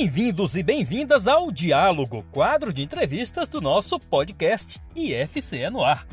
Bem-vindos 0.00 0.54
e 0.54 0.62
bem-vindas 0.62 1.26
ao 1.26 1.50
Diálogo, 1.50 2.24
quadro 2.32 2.72
de 2.72 2.82
entrevistas 2.82 3.48
do 3.48 3.60
nosso 3.60 3.98
podcast 3.98 4.80
IFCE 4.94 5.68
no 5.70 5.84
ar. 5.84 6.06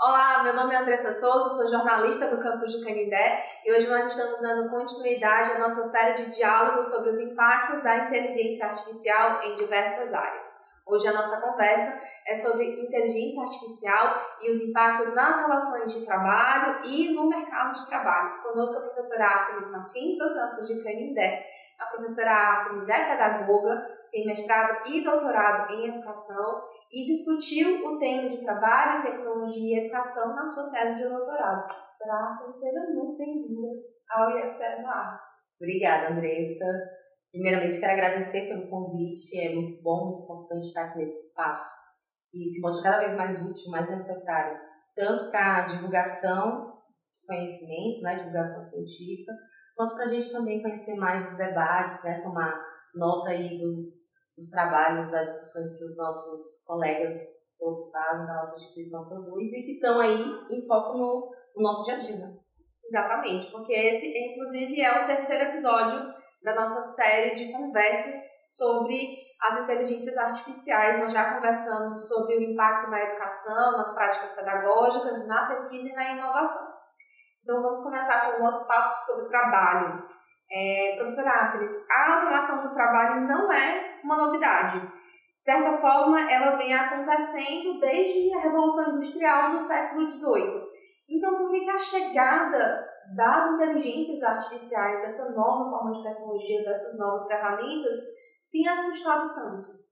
Olá, 0.00 0.42
meu 0.42 0.54
nome 0.54 0.74
é 0.74 0.78
Andressa 0.78 1.12
Souza, 1.12 1.50
sou 1.50 1.68
jornalista 1.68 2.26
do 2.34 2.42
campus 2.42 2.72
de 2.72 2.82
Canindé 2.82 3.44
e 3.62 3.76
hoje 3.76 3.86
nós 3.86 4.06
estamos 4.06 4.40
dando 4.40 4.70
continuidade 4.70 5.50
à 5.50 5.58
nossa 5.58 5.84
série 5.90 6.24
de 6.24 6.34
diálogos 6.34 6.88
sobre 6.88 7.10
os 7.10 7.20
impactos 7.20 7.82
da 7.82 8.06
inteligência 8.06 8.64
artificial 8.64 9.42
em 9.42 9.56
diversas 9.56 10.14
áreas. 10.14 10.46
Hoje 10.86 11.06
a 11.06 11.12
nossa 11.12 11.38
conversa 11.42 12.00
é 12.26 12.34
sobre 12.34 12.80
inteligência 12.80 13.42
artificial 13.42 14.14
e 14.40 14.50
os 14.50 14.60
impactos 14.60 15.14
nas 15.14 15.36
relações 15.38 15.94
de 15.94 16.06
trabalho 16.06 16.84
e 16.84 17.12
no 17.12 17.28
mercado 17.28 17.74
de 17.74 17.86
trabalho. 17.86 18.42
Conosco 18.42 18.78
a 18.78 18.82
professora 18.82 19.24
Artemis 19.24 19.70
Martins, 19.70 20.18
do 20.18 20.34
campus 20.34 20.68
de 20.68 20.82
Canindé. 20.82 21.46
A 21.78 21.86
professora 21.86 22.30
Artemis 22.30 22.88
é 22.88 23.10
pedagoga, 23.10 23.84
tem 24.10 24.26
mestrado 24.26 24.86
e 24.86 25.02
doutorado 25.02 25.72
em 25.72 25.88
educação 25.88 26.62
e 26.92 27.04
discutiu 27.04 27.84
o 27.86 27.98
tema 27.98 28.28
de 28.28 28.42
trabalho, 28.44 29.02
tecnologia 29.02 29.80
e 29.80 29.84
educação 29.84 30.36
na 30.36 30.44
sua 30.44 30.70
tese 30.70 30.98
de 30.98 31.08
doutorado. 31.08 31.66
Professora 31.66 32.12
Artemis, 32.12 32.60
seja 32.60 32.80
muito 32.94 33.16
bem-vinda 33.16 33.68
ao 34.10 34.38
IFCE 34.38 34.82
no 34.82 34.88
ar. 34.88 35.20
Obrigada, 35.60 36.12
Andressa. 36.12 36.64
Primeiramente, 37.32 37.80
quero 37.80 37.92
agradecer 37.92 38.48
pelo 38.48 38.68
convite. 38.68 39.40
É 39.40 39.54
muito 39.54 39.82
bom, 39.82 40.04
muito 40.04 40.24
importante 40.24 40.66
estar 40.66 40.84
aqui 40.84 40.98
nesse 40.98 41.30
espaço 41.30 41.91
que 42.32 42.48
se 42.48 42.60
mostra 42.62 42.90
cada 42.90 43.04
vez 43.04 43.14
mais 43.14 43.46
útil, 43.46 43.70
mais 43.70 43.88
necessário, 43.90 44.58
tanto 44.96 45.30
para 45.30 45.56
a 45.56 45.66
divulgação 45.74 46.72
de 47.20 47.26
conhecimento, 47.26 48.02
né, 48.02 48.16
divulgação 48.16 48.62
científica, 48.62 49.32
quanto 49.76 49.94
para 49.94 50.06
a 50.06 50.08
gente 50.08 50.32
também 50.32 50.62
conhecer 50.62 50.96
mais 50.96 51.30
os 51.30 51.36
debates, 51.36 52.02
né, 52.04 52.22
tomar 52.22 52.58
nota 52.94 53.30
aí 53.30 53.60
dos, 53.60 53.84
dos 54.36 54.50
trabalhos, 54.50 55.10
das 55.10 55.28
discussões 55.28 55.78
que 55.78 55.84
os 55.84 55.96
nossos 55.96 56.64
colegas 56.66 57.14
todos 57.58 57.92
fazem, 57.92 58.26
da 58.26 58.34
nossa 58.34 58.56
instituição 58.56 59.08
produz 59.08 59.52
e 59.52 59.66
que 59.66 59.72
estão 59.74 60.00
aí 60.00 60.22
em 60.50 60.66
foco 60.66 60.96
no, 60.96 61.30
no 61.54 61.62
nosso 61.62 61.84
dia 61.84 61.94
a 61.94 61.98
dia. 61.98 62.16
Né? 62.16 62.34
Exatamente, 62.86 63.50
porque 63.52 63.72
esse, 63.72 64.06
inclusive, 64.06 64.80
é 64.80 65.04
o 65.04 65.06
terceiro 65.06 65.44
episódio 65.44 66.12
da 66.42 66.54
nossa 66.54 66.80
série 66.96 67.34
de 67.36 67.52
conversas 67.52 68.14
sobre 68.56 69.16
as 69.42 69.60
inteligências 69.60 70.16
artificiais. 70.16 71.00
Nós 71.00 71.12
já 71.12 71.34
conversamos 71.34 72.08
sobre 72.08 72.36
o 72.36 72.42
impacto 72.42 72.90
na 72.90 73.00
educação, 73.00 73.72
nas 73.72 73.92
práticas 73.94 74.32
pedagógicas, 74.32 75.26
na 75.26 75.46
pesquisa 75.46 75.88
e 75.88 75.94
na 75.94 76.12
inovação. 76.12 76.82
Então 77.42 77.60
vamos 77.60 77.82
começar 77.82 78.30
com 78.30 78.40
o 78.40 78.44
nosso 78.44 78.66
papo 78.68 78.94
sobre 78.94 79.28
trabalho. 79.28 80.04
É, 80.50 80.94
professora 80.96 81.30
Atris, 81.30 81.70
a 81.90 82.14
automação 82.14 82.62
do 82.62 82.72
trabalho 82.72 83.22
não 83.22 83.52
é 83.52 84.00
uma 84.04 84.16
novidade. 84.16 84.80
De 84.80 85.42
certa 85.42 85.78
forma, 85.78 86.30
ela 86.30 86.56
vem 86.56 86.72
acontecendo 86.72 87.80
desde 87.80 88.32
a 88.34 88.40
Revolução 88.40 88.94
Industrial 88.94 89.50
no 89.50 89.58
século 89.58 90.08
XVIII. 90.08 90.62
Então, 91.08 91.36
por 91.36 91.50
que 91.50 91.68
a 91.68 91.78
chegada 91.78 92.86
das 93.16 93.54
inteligências 93.54 94.22
artificiais, 94.22 95.02
dessa 95.02 95.32
nova 95.32 95.68
forma 95.70 95.92
de 95.92 96.02
tecnologia, 96.02 96.64
dessas 96.64 96.96
novas 96.96 97.26
ferramentas, 97.26 97.94
tem 98.52 98.68
assustado 98.68 99.34
tanto? 99.34 99.82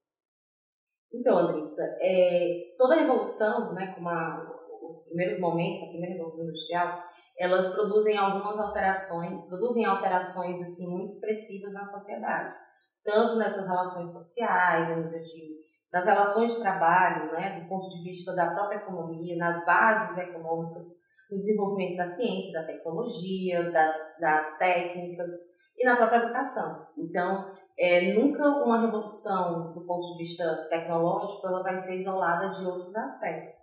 Então, 1.13 1.39
Andressa, 1.39 1.83
é, 2.03 2.75
toda 2.77 2.95
a 2.95 2.99
revolução, 3.01 3.73
né, 3.75 3.93
como 3.95 4.09
a, 4.09 4.47
os 4.87 5.09
primeiros 5.09 5.41
momentos, 5.41 5.83
a 5.83 5.91
primeira 5.91 6.15
revolução 6.15 6.45
industrial, 6.45 7.03
elas 7.39 7.75
produzem 7.75 8.19
algumas 8.19 8.59
alterações, 8.61 9.49
produzem 9.49 9.85
alterações 9.87 10.61
assim 10.61 10.91
muito 10.91 11.09
expressivas 11.09 11.73
na 11.73 11.83
sociedade, 11.83 12.55
tanto 13.03 13.37
nessas 13.37 13.67
relações 13.67 14.13
sociais, 14.13 14.89
de, 14.89 15.61
nas 15.91 16.05
relações 16.05 16.55
de 16.55 16.61
trabalho, 16.61 17.33
né, 17.33 17.61
do 17.61 17.69
ponto 17.69 17.89
de 17.89 18.03
vista 18.05 18.35
da 18.37 18.55
própria 18.55 18.77
economia, 18.77 19.37
nas 19.39 19.65
bases 19.65 20.19
econômicas, 20.19 20.85
no 21.31 21.39
desenvolvimento 21.39 21.97
da 21.97 22.05
ciência, 22.05 22.61
da 22.61 22.67
tecnologia, 22.67 23.71
das, 23.73 24.19
das 24.21 24.59
técnicas 24.59 25.31
e 25.77 25.85
na 25.85 25.97
própria 25.97 26.19
educação. 26.19 26.89
Então, 26.99 27.53
é, 27.79 28.15
nunca 28.15 28.43
uma 28.65 28.81
revolução 28.81 29.73
do 29.73 29.87
ponto 29.87 30.13
de 30.13 30.19
vista 30.19 30.67
tecnológico 30.69 31.47
ela 31.47 31.63
vai 31.63 31.75
ser 31.75 31.97
isolada 31.97 32.53
de 32.55 32.67
outros 32.67 32.95
aspectos. 32.97 33.61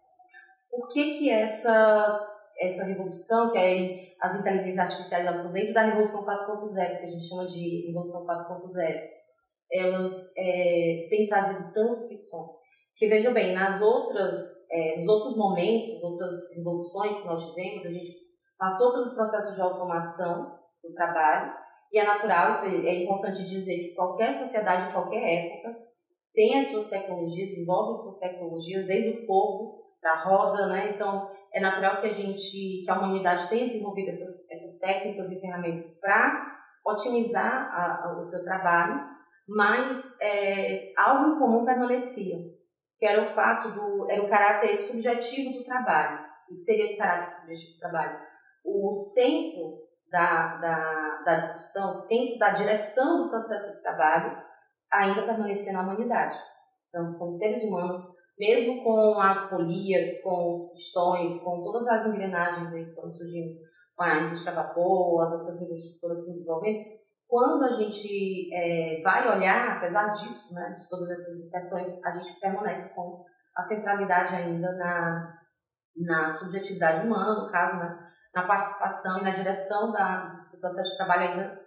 Por 0.69 0.87
que 0.89 1.17
que 1.17 1.29
essa 1.29 2.33
essa 2.59 2.85
revolução, 2.85 3.51
que 3.51 3.57
é 3.59 4.15
as 4.19 4.39
inteligências 4.39 4.89
artificiais, 4.89 5.27
elas 5.27 5.41
são 5.41 5.53
dentro 5.53 5.75
da 5.75 5.83
revolução 5.83 6.25
4.0, 6.25 6.73
que 6.73 7.05
a 7.05 7.09
gente 7.09 7.27
chama 7.27 7.45
de 7.45 7.85
revolução 7.85 8.25
4.0, 8.25 8.99
elas 9.71 10.33
é, 10.35 11.07
têm 11.07 11.27
trazido 11.27 11.71
tanto 11.71 12.15
som 12.15 12.57
porque 12.97 13.09
vejam 13.09 13.31
bem, 13.31 13.53
nas 13.53 13.79
outras, 13.79 14.67
é, 14.71 14.97
nos 14.97 15.07
outros 15.07 15.37
momentos, 15.37 16.03
outras 16.03 16.57
revoluções 16.57 17.21
que 17.21 17.27
nós 17.27 17.53
tivemos, 17.53 17.85
a 17.85 17.91
gente 17.91 18.11
passou 18.57 18.91
pelos 18.93 19.13
processos 19.13 19.53
de 19.53 19.61
automação 19.61 20.57
do 20.83 20.91
trabalho, 20.95 21.53
e 21.91 21.99
é 21.99 22.05
natural, 22.05 22.49
isso 22.49 22.65
é 22.65 23.03
importante 23.03 23.45
dizer 23.45 23.77
que 23.77 23.95
qualquer 23.95 24.33
sociedade, 24.33 24.91
qualquer 24.91 25.23
época, 25.23 25.77
tem 26.33 26.59
as 26.59 26.67
suas 26.67 26.89
tecnologias, 26.89 27.49
desenvolve 27.49 27.93
as 27.93 28.03
suas 28.03 28.19
tecnologias, 28.19 28.85
desde 28.85 29.09
o 29.09 29.25
fogo, 29.25 29.87
da 30.01 30.23
roda, 30.23 30.67
né? 30.67 30.91
Então, 30.93 31.31
é 31.53 31.59
natural 31.59 31.99
que 32.01 32.07
a 32.07 32.13
gente, 32.13 32.83
que 32.83 32.89
a 32.89 32.97
humanidade 32.97 33.49
tenha 33.49 33.65
desenvolvido 33.65 34.09
essas, 34.09 34.51
essas 34.51 34.79
técnicas 34.79 35.31
e 35.31 35.39
ferramentas 35.39 35.99
para 35.99 36.57
otimizar 36.85 37.69
a, 37.73 38.05
a, 38.05 38.17
o 38.17 38.21
seu 38.21 38.43
trabalho, 38.45 39.03
mas 39.47 40.19
é, 40.21 40.93
algo 40.97 41.35
em 41.35 41.39
comum 41.39 41.65
permanecia, 41.65 42.35
que 42.99 43.05
era 43.05 43.23
o 43.23 43.33
fato 43.33 43.71
do 43.71 44.09
era 44.09 44.23
o 44.23 44.29
caráter 44.29 44.75
subjetivo 44.75 45.57
do 45.57 45.63
trabalho. 45.63 46.25
O 46.49 46.55
que 46.55 46.61
seria 46.61 46.85
esse 46.85 46.97
caráter 46.97 47.31
subjetivo 47.31 47.73
do 47.73 47.79
trabalho? 47.79 48.19
O 48.63 48.91
centro 48.93 49.76
da, 50.11 50.57
da, 50.57 51.21
da 51.25 51.35
discussão, 51.39 51.89
o 51.89 51.93
centro 51.93 52.39
da 52.39 52.49
direção 52.51 53.23
do 53.23 53.29
processo 53.29 53.77
de 53.77 53.83
trabalho 53.83 54.37
ainda 54.91 55.25
permanecia 55.25 55.73
na 55.73 55.81
humanidade. 55.81 56.37
Então, 56.89 57.11
são 57.13 57.31
seres 57.33 57.63
humanos, 57.63 58.01
mesmo 58.39 58.83
com 58.83 59.19
as 59.19 59.49
polias, 59.49 60.21
com 60.21 60.51
os 60.51 60.73
pistões, 60.73 61.41
com 61.41 61.61
todas 61.61 61.87
as 61.87 62.05
engrenagens 62.05 62.71
que 62.71 62.95
foram 62.95 63.09
surgindo 63.09 63.67
a 63.99 64.19
indústria 64.19 64.55
vapor, 64.55 65.25
as 65.25 65.33
outras 65.33 65.61
indústrias 65.61 65.99
foram 65.99 66.15
se 66.15 66.33
desenvolvendo, 66.33 66.97
quando 67.27 67.63
a 67.65 67.73
gente 67.73 68.49
é, 68.53 69.01
vai 69.01 69.27
olhar, 69.35 69.77
apesar 69.77 70.13
disso, 70.13 70.55
né, 70.55 70.77
de 70.79 70.87
todas 70.87 71.09
essas 71.09 71.45
exceções, 71.45 72.05
a 72.05 72.11
gente 72.11 72.39
permanece 72.39 72.95
com 72.95 73.25
a 73.55 73.61
centralidade 73.61 74.33
ainda 74.33 74.71
na, 74.73 75.39
na 75.97 76.29
subjetividade 76.29 77.05
humana, 77.05 77.43
no 77.43 77.51
caso, 77.51 77.79
né, 77.79 78.06
na 78.37 78.45
participação 78.45 79.19
e 79.19 79.23
na 79.23 79.31
direção 79.31 79.91
da, 79.91 80.47
do 80.51 80.59
processo 80.59 80.91
de 80.91 80.97
trabalho 80.97 81.31
ainda 81.31 81.59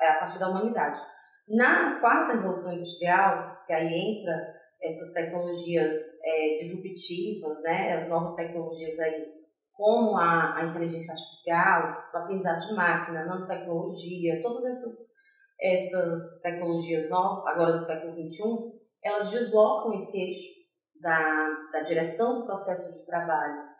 é, 0.00 0.08
a 0.08 0.20
partir 0.20 0.38
da 0.38 0.48
humanidade. 0.48 1.00
Na 1.48 1.98
quarta 1.98 2.34
revolução 2.34 2.72
industrial, 2.72 3.60
que 3.66 3.72
aí 3.72 3.92
entra 3.92 4.32
essas 4.80 5.12
tecnologias 5.12 5.96
é, 6.24 6.54
disruptivas, 6.54 7.60
né, 7.64 7.94
as 7.94 8.08
novas 8.08 8.36
tecnologias 8.36 9.00
aí, 9.00 9.32
como 9.72 10.16
a, 10.16 10.58
a 10.58 10.64
inteligência 10.64 11.12
artificial, 11.12 12.10
o 12.14 12.16
aprendizado 12.18 12.68
de 12.68 12.74
máquina, 12.74 13.24
nanotecnologia, 13.24 14.40
todas 14.40 14.64
essas, 14.64 15.12
essas 15.60 16.40
tecnologias 16.40 17.10
novas, 17.10 17.44
agora 17.48 17.78
do 17.78 17.84
século 17.84 18.12
XXI, 18.12 18.80
elas 19.02 19.28
deslocam 19.28 19.92
esse 19.94 20.20
eixo 20.20 20.62
da, 21.00 21.48
da 21.72 21.80
direção 21.80 22.40
do 22.40 22.46
processo 22.46 23.00
de 23.00 23.06
trabalho 23.06 23.72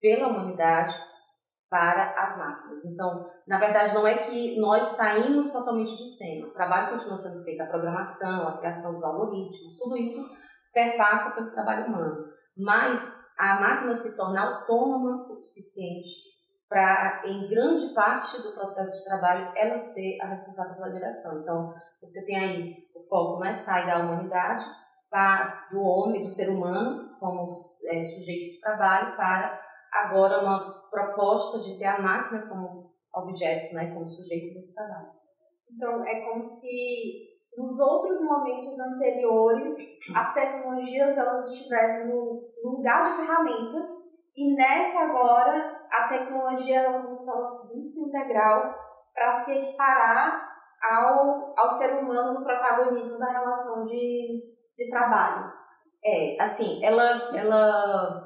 pela 0.00 0.26
humanidade 0.26 1.13
para 1.74 2.14
as 2.16 2.38
máquinas. 2.38 2.84
Então, 2.84 3.28
na 3.48 3.58
verdade, 3.58 3.94
não 3.94 4.06
é 4.06 4.28
que 4.28 4.60
nós 4.60 4.86
saímos 4.96 5.52
totalmente 5.52 5.96
de 5.96 6.08
cena. 6.08 6.46
O 6.46 6.52
trabalho 6.52 6.92
continua 6.92 7.16
sendo 7.16 7.42
feito, 7.42 7.60
a 7.62 7.66
programação, 7.66 8.46
a 8.46 8.58
criação 8.58 8.92
dos 8.92 9.02
algoritmos, 9.02 9.76
tudo 9.76 9.96
isso 9.96 10.20
perpassa 10.72 11.34
pelo 11.34 11.50
trabalho 11.50 11.88
humano. 11.88 12.26
Mas 12.56 13.00
a 13.36 13.58
máquina 13.58 13.92
se 13.92 14.16
torna 14.16 14.40
autônoma 14.40 15.26
o 15.28 15.34
suficiente 15.34 16.10
para, 16.68 17.22
em 17.24 17.48
grande 17.48 17.92
parte 17.92 18.40
do 18.40 18.52
processo 18.52 19.00
de 19.00 19.06
trabalho, 19.06 19.50
ela 19.56 19.76
ser 19.76 20.20
a 20.22 20.26
responsável 20.26 20.76
pela 20.76 20.92
direção. 20.92 21.42
Então, 21.42 21.74
você 22.00 22.24
tem 22.24 22.38
aí 22.38 22.76
o 22.94 23.02
foco, 23.08 23.40
né, 23.40 23.52
sai 23.52 23.84
da 23.84 23.98
humanidade, 23.98 24.64
para, 25.10 25.66
do 25.72 25.80
homem, 25.80 26.22
do 26.22 26.28
ser 26.28 26.50
humano, 26.50 27.16
como 27.18 27.42
é, 27.42 28.00
sujeito 28.00 28.54
de 28.54 28.60
trabalho, 28.60 29.16
para 29.16 29.60
agora 29.92 30.40
uma 30.40 30.83
proposta 30.94 31.58
de 31.58 31.76
ter 31.78 31.86
a 31.86 32.00
máquina 32.00 32.46
como 32.48 32.94
objeto, 33.12 33.74
né, 33.74 33.92
como 33.92 34.06
sujeito 34.06 34.54
desse 34.54 34.74
trabalho. 34.74 35.10
Então, 35.70 36.04
é 36.06 36.20
como 36.22 36.44
se 36.46 37.34
nos 37.56 37.78
outros 37.78 38.20
momentos 38.22 38.78
anteriores 38.80 39.70
as 40.14 40.34
tecnologias 40.34 41.16
elas 41.16 41.50
estivessem 41.50 42.08
no 42.08 42.42
lugar 42.64 43.02
de 43.02 43.16
ferramentas 43.16 43.86
E 44.36 44.56
nessa 44.56 45.00
agora, 45.00 45.86
a 45.90 46.08
tecnologia 46.08 46.80
ela, 46.80 47.02
como 47.02 47.20
se 47.20 47.30
ela 47.30 47.44
subisse 47.44 48.00
um 48.02 48.10
degrau 48.10 48.74
para 49.14 49.40
se 49.40 49.52
equiparar 49.52 50.54
ao, 50.82 51.54
ao 51.56 51.70
ser 51.70 52.00
humano 52.00 52.34
no 52.34 52.44
protagonismo 52.44 53.16
da 53.16 53.30
relação 53.30 53.84
de, 53.84 54.42
de 54.76 54.90
trabalho. 54.90 55.52
É, 56.04 56.36
assim, 56.40 56.84
ela, 56.84 57.34
ela, 57.34 58.23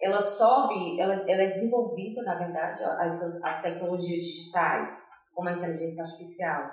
ela 0.00 0.20
sobe, 0.20 0.98
ela, 0.98 1.14
ela 1.14 1.42
é 1.42 1.50
desenvolvida, 1.50 2.22
na 2.22 2.36
verdade, 2.36 2.82
essas, 3.06 3.44
as 3.44 3.62
tecnologias 3.62 4.20
digitais, 4.20 5.08
como 5.34 5.48
a 5.48 5.52
inteligência 5.52 6.04
artificial, 6.04 6.70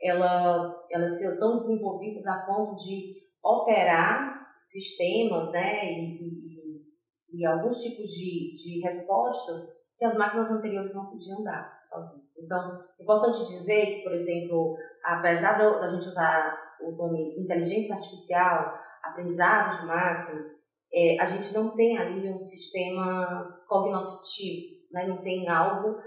ela, 0.00 0.86
elas 0.90 1.18
são 1.38 1.56
desenvolvidas 1.56 2.26
a 2.26 2.44
ponto 2.44 2.76
de 2.76 3.14
operar 3.42 4.54
sistemas 4.58 5.50
né, 5.52 5.84
e, 5.84 6.18
e, 6.20 7.40
e 7.40 7.46
alguns 7.46 7.78
tipos 7.78 8.06
de, 8.10 8.54
de 8.54 8.80
respostas 8.82 9.76
que 9.98 10.04
as 10.04 10.16
máquinas 10.16 10.50
anteriores 10.50 10.94
não 10.94 11.06
podiam 11.06 11.42
dar 11.42 11.78
sozinhas. 11.82 12.28
Então, 12.38 12.78
é 12.98 13.02
importante 13.02 13.48
dizer 13.48 13.86
que, 13.86 14.02
por 14.02 14.12
exemplo, 14.12 14.76
apesar 15.02 15.58
da 15.58 15.88
gente 15.90 16.06
usar 16.06 16.54
o 16.82 16.92
nome 16.92 17.40
inteligência 17.40 17.96
artificial, 17.96 18.74
aprendizado 19.02 19.80
de 19.80 19.86
máquina, 19.86 20.55
é, 20.96 21.20
a 21.20 21.26
gente 21.26 21.52
não 21.52 21.76
tem 21.76 21.98
ali 21.98 22.32
um 22.32 22.38
sistema 22.38 23.62
cognoscitivo, 23.68 24.76
né? 24.90 25.06
não 25.06 25.22
tem 25.22 25.46
algo 25.46 25.98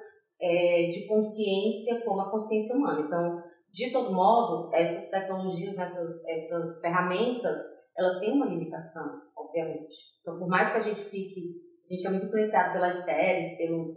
é, 0.42 0.88
de 0.88 1.06
consciência 1.08 2.04
como 2.04 2.22
a 2.22 2.32
consciência 2.32 2.76
humana. 2.76 3.02
Então, 3.06 3.44
de 3.72 3.92
todo 3.92 4.12
modo, 4.12 4.74
essas 4.74 5.12
tecnologias, 5.12 5.78
essas, 5.78 6.28
essas 6.28 6.82
ferramentas, 6.82 7.62
elas 7.96 8.20
têm 8.20 8.34
uma 8.34 8.48
limitação, 8.48 9.22
obviamente. 9.38 9.96
Então, 10.22 10.40
por 10.40 10.48
mais 10.48 10.72
que 10.72 10.80
a 10.80 10.82
gente 10.82 11.02
fique 11.02 11.70
a 11.90 11.96
gente 11.96 12.06
é 12.06 12.10
muito 12.12 12.26
influenciado 12.28 12.74
pelas 12.74 13.04
séries, 13.04 13.58
pelos 13.58 13.90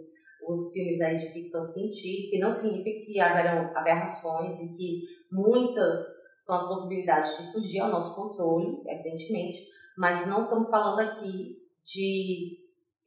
os 0.48 0.72
filmes 0.72 1.00
aí 1.00 1.18
de 1.18 1.32
ficção 1.32 1.62
científica, 1.62 2.36
e 2.36 2.40
não 2.40 2.50
significa 2.50 3.06
que 3.06 3.20
haverão 3.20 3.70
aberrações 3.76 4.58
e 4.60 4.76
que 4.76 5.02
muitas 5.30 5.98
são 6.40 6.56
as 6.56 6.66
possibilidades 6.66 7.38
de 7.38 7.52
fugir 7.52 7.80
ao 7.80 7.90
nosso 7.90 8.16
controle, 8.16 8.80
evidentemente, 8.88 9.58
mas 9.96 10.26
não 10.26 10.44
estamos 10.44 10.70
falando 10.70 11.00
aqui 11.00 11.56
de 11.84 12.58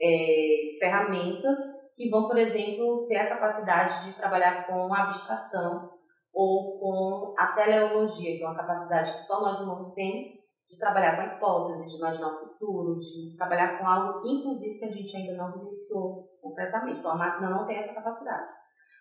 é, 0.02 0.78
ferramentas 0.80 1.58
que 1.96 2.10
vão, 2.10 2.28
por 2.28 2.38
exemplo, 2.38 3.08
ter 3.08 3.18
a 3.18 3.30
capacidade 3.30 4.06
de 4.06 4.18
trabalhar 4.18 4.68
com 4.68 4.94
a 4.94 5.04
abstração 5.04 5.96
ou 6.34 6.80
com 6.80 7.34
a 7.40 7.48
teleologia, 7.54 8.38
que 8.38 8.44
é 8.44 8.48
uma 8.48 8.58
capacidade 8.58 9.14
que 9.14 9.22
só 9.22 9.42
nós 9.42 9.62
humanos 9.62 9.94
temos 9.94 10.26
de 10.70 10.78
trabalhar 10.78 11.16
com 11.16 11.22
a 11.22 11.36
hipótese, 11.36 11.88
de 11.88 11.98
imaginar 11.98 12.28
o 12.28 12.40
futuro, 12.40 13.00
de 13.00 13.36
trabalhar 13.38 13.80
com 13.80 13.88
algo, 13.88 14.22
inclusive, 14.28 14.80
que 14.80 14.86
a 14.86 14.92
gente 14.92 15.16
ainda 15.16 15.38
não 15.38 15.54
vivenciou 15.54 16.28
completamente. 16.42 17.00
Então, 17.00 17.12
a 17.12 17.18
máquina 17.18 17.50
não 17.50 17.66
tem 17.66 17.78
essa 17.78 17.94
capacidade. 17.94 18.50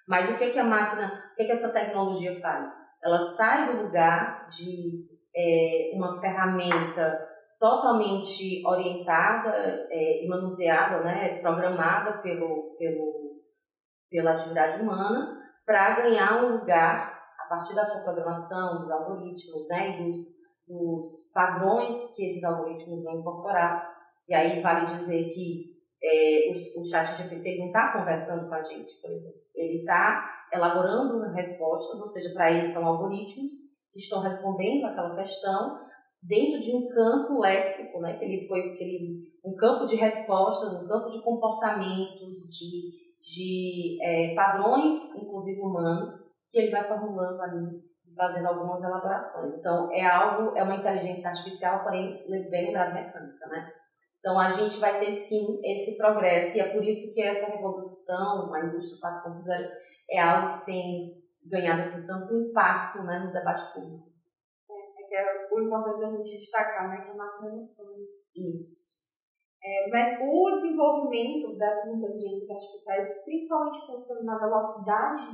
Mas 0.07 0.31
o 0.31 0.39
que, 0.39 0.51
que 0.51 0.59
a 0.59 0.65
máquina, 0.65 1.13
o 1.33 1.37
que, 1.37 1.45
que 1.45 1.53
essa 1.53 1.73
tecnologia 1.73 2.39
faz? 2.41 2.71
Ela 3.03 3.19
sai 3.19 3.73
do 3.73 3.83
lugar 3.83 4.47
de 4.49 5.09
é, 5.35 5.97
uma 5.97 6.21
ferramenta 6.21 7.34
totalmente 7.59 8.67
orientada 8.67 9.51
é, 9.91 10.25
e 10.25 10.29
manuseada, 10.29 11.01
né, 11.01 11.39
programada 11.41 12.19
pelo, 12.19 12.77
pelo, 12.79 13.43
pela 14.11 14.33
atividade 14.33 14.83
humana, 14.83 15.41
para 15.65 16.03
ganhar 16.03 16.45
um 16.45 16.59
lugar 16.59 17.15
a 17.39 17.49
partir 17.49 17.75
da 17.75 17.85
sua 17.85 18.03
programação, 18.03 18.83
dos 18.83 18.91
algoritmos 18.91 19.69
né, 19.69 20.03
dos 20.03 20.45
os 20.69 21.31
padrões 21.33 22.15
que 22.17 22.27
esses 22.27 22.43
algoritmos 22.43 23.03
vão 23.03 23.19
incorporar. 23.21 23.93
E 24.27 24.35
aí 24.35 24.63
vale 24.63 24.87
dizer 24.87 25.25
que 25.33 25.75
é, 26.03 26.51
o, 26.51 26.81
o 26.81 26.87
chat 26.87 27.17
GPT 27.17 27.59
não 27.59 27.67
está 27.67 27.93
conversando 27.93 28.49
com 28.49 28.55
a 28.55 28.63
gente, 28.63 29.01
por 29.01 29.11
exemplo. 29.11 29.41
Ele 29.55 29.81
está 29.81 30.47
elaborando 30.53 31.33
respostas, 31.33 32.01
ou 32.01 32.07
seja, 32.07 32.35
para 32.35 32.51
ele 32.51 32.65
são 32.65 32.87
algoritmos 32.87 33.53
que 33.93 33.99
estão 33.99 34.23
respondendo 34.23 34.87
aquela 34.87 35.15
questão 35.17 35.79
dentro 36.25 36.59
de 36.59 36.75
um 36.75 36.89
campo 36.89 37.39
léxico, 37.41 38.01
né? 38.01 38.17
Que 38.17 38.25
ele 38.25 38.49
foi 38.49 38.75
que 38.77 38.83
ele, 38.83 39.33
um 39.45 39.55
campo 39.55 39.85
de 39.85 39.95
respostas, 39.97 40.83
um 40.83 40.89
campo 40.89 41.11
de 41.11 41.23
comportamentos, 41.23 42.49
de, 42.51 42.91
de 43.21 43.99
é, 44.03 44.35
padrões, 44.35 45.23
inclusive 45.23 45.61
humanos, 45.61 46.11
que 46.51 46.59
ele 46.59 46.71
vai 46.71 46.89
formulando 46.89 47.41
ali 47.43 47.85
fazendo 48.17 48.47
algumas 48.47 48.83
elaborações. 48.83 49.59
Então, 49.59 49.93
é 49.93 50.07
algo, 50.07 50.57
é 50.57 50.63
uma 50.63 50.77
inteligência 50.77 51.31
artificial, 51.31 51.83
porém 51.83 52.25
bem 52.29 52.67
lembrada 52.67 52.95
mecânica, 52.95 53.47
né? 53.49 53.73
Então, 54.21 54.39
a 54.39 54.53
gente 54.53 54.79
vai 54.79 55.01
ter 55.01 55.13
sim 55.13 55.61
esse 55.65 55.99
progresso, 55.99 56.57
e 56.57 56.61
é 56.61 56.73
por 56.73 56.83
isso 56.83 57.13
que 57.13 57.21
essa 57.21 57.57
revolução, 57.57 58.55
a 58.55 58.65
indústria 58.65 59.11
4.0, 59.11 59.69
é 60.09 60.21
algo 60.21 60.61
que 60.61 60.67
tem 60.67 61.25
ganhado 61.51 61.81
assim, 61.81 62.07
tanto 62.07 62.35
impacto 62.35 63.03
né, 63.03 63.19
no 63.19 63.33
debate 63.33 63.75
público. 63.75 64.14
Que 65.07 65.17
é 65.17 65.49
o 65.53 65.61
importante 65.61 66.01
da 66.01 66.11
gente 66.11 66.39
destacar, 66.39 66.89
né, 66.89 67.05
que 67.05 67.11
é 67.11 67.15
máquina 67.15 67.57
não 67.57 67.67
são. 67.67 67.87
Isso. 68.35 69.05
É, 69.63 69.89
mas 69.91 70.19
o 70.21 70.51
desenvolvimento 70.57 71.57
dessas 71.57 71.97
inteligências 71.97 72.51
artificiais, 72.51 73.25
principalmente 73.25 73.87
pensando 73.87 74.25
na 74.25 74.39
velocidade 74.39 75.25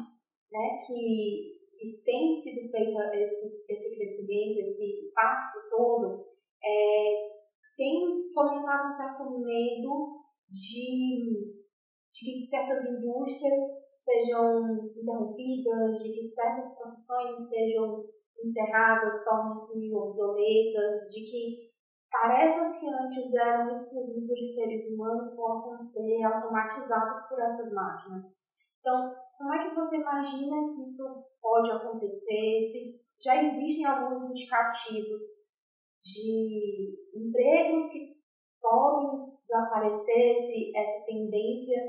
né, 0.53 0.77
que 0.87 1.61
que 1.73 2.03
tem 2.05 2.33
sido 2.33 2.71
feito 2.71 2.99
esse, 3.15 3.65
esse 3.69 3.97
crescimento, 3.97 4.61
esse 4.61 5.07
impacto 5.07 5.71
todo, 5.71 6.27
é, 6.63 7.31
tem 7.77 8.29
fomentado 8.35 8.91
um 8.91 8.95
certo 8.95 9.39
medo 9.39 10.21
de, 10.51 11.55
de 12.11 12.41
que 12.41 12.45
certas 12.45 12.85
indústrias 12.85 13.59
sejam 13.97 14.91
interrompidas, 14.97 16.03
de 16.03 16.13
que 16.13 16.23
certas 16.23 16.77
profissões 16.77 17.39
sejam 17.49 18.05
encerradas, 18.43 19.25
tornem-se 19.25 19.95
obsoletas, 19.95 21.09
de 21.13 21.25
que 21.25 21.71
tarefas 22.11 22.81
que 22.81 22.89
antes 22.89 23.35
eram 23.35 23.71
exclusivas 23.71 24.37
de 24.37 24.47
seres 24.47 24.93
humanos 24.93 25.35
possam 25.35 25.79
ser 25.79 26.23
automatizadas 26.25 27.29
por 27.29 27.41
essas 27.41 27.73
máquinas. 27.73 28.23
Então, 28.81 29.15
como 29.37 29.55
é 29.55 29.69
que 29.69 29.75
você 29.75 30.01
imagina 30.01 30.67
que 30.69 30.83
isso 30.83 31.25
pode 31.41 31.71
acontecer? 31.71 32.67
Se 32.67 33.01
já 33.23 33.43
existem 33.43 33.85
alguns 33.85 34.23
indicativos 34.25 35.21
de 36.03 36.99
empregos 37.15 37.91
que 37.91 38.21
podem 38.61 39.37
desaparecer 39.43 40.35
se 40.35 40.77
essa 40.77 41.07
tendência 41.07 41.83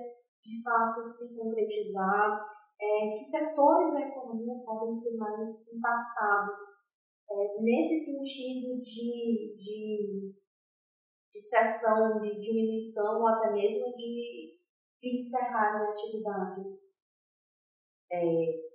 de 0.43 0.61
fato 0.63 1.03
se 1.03 1.37
concretizar? 1.37 2.45
É, 2.81 3.13
que 3.13 3.23
setores 3.23 3.93
da 3.93 4.07
economia 4.07 4.55
podem 4.65 4.93
ser 4.93 5.15
mais 5.17 5.71
impactados 5.71 6.57
é, 7.29 7.61
nesse 7.61 8.05
sentido 8.05 8.81
de, 8.81 9.55
de, 9.55 10.33
de 11.31 11.41
cessão, 11.41 12.19
de 12.19 12.39
diminuição 12.39 13.21
ou 13.21 13.27
até 13.27 13.51
mesmo 13.53 13.93
de, 13.95 14.57
de 14.99 15.17
encerrar 15.17 15.91
atividades? 15.91 16.91
É, 18.11 18.71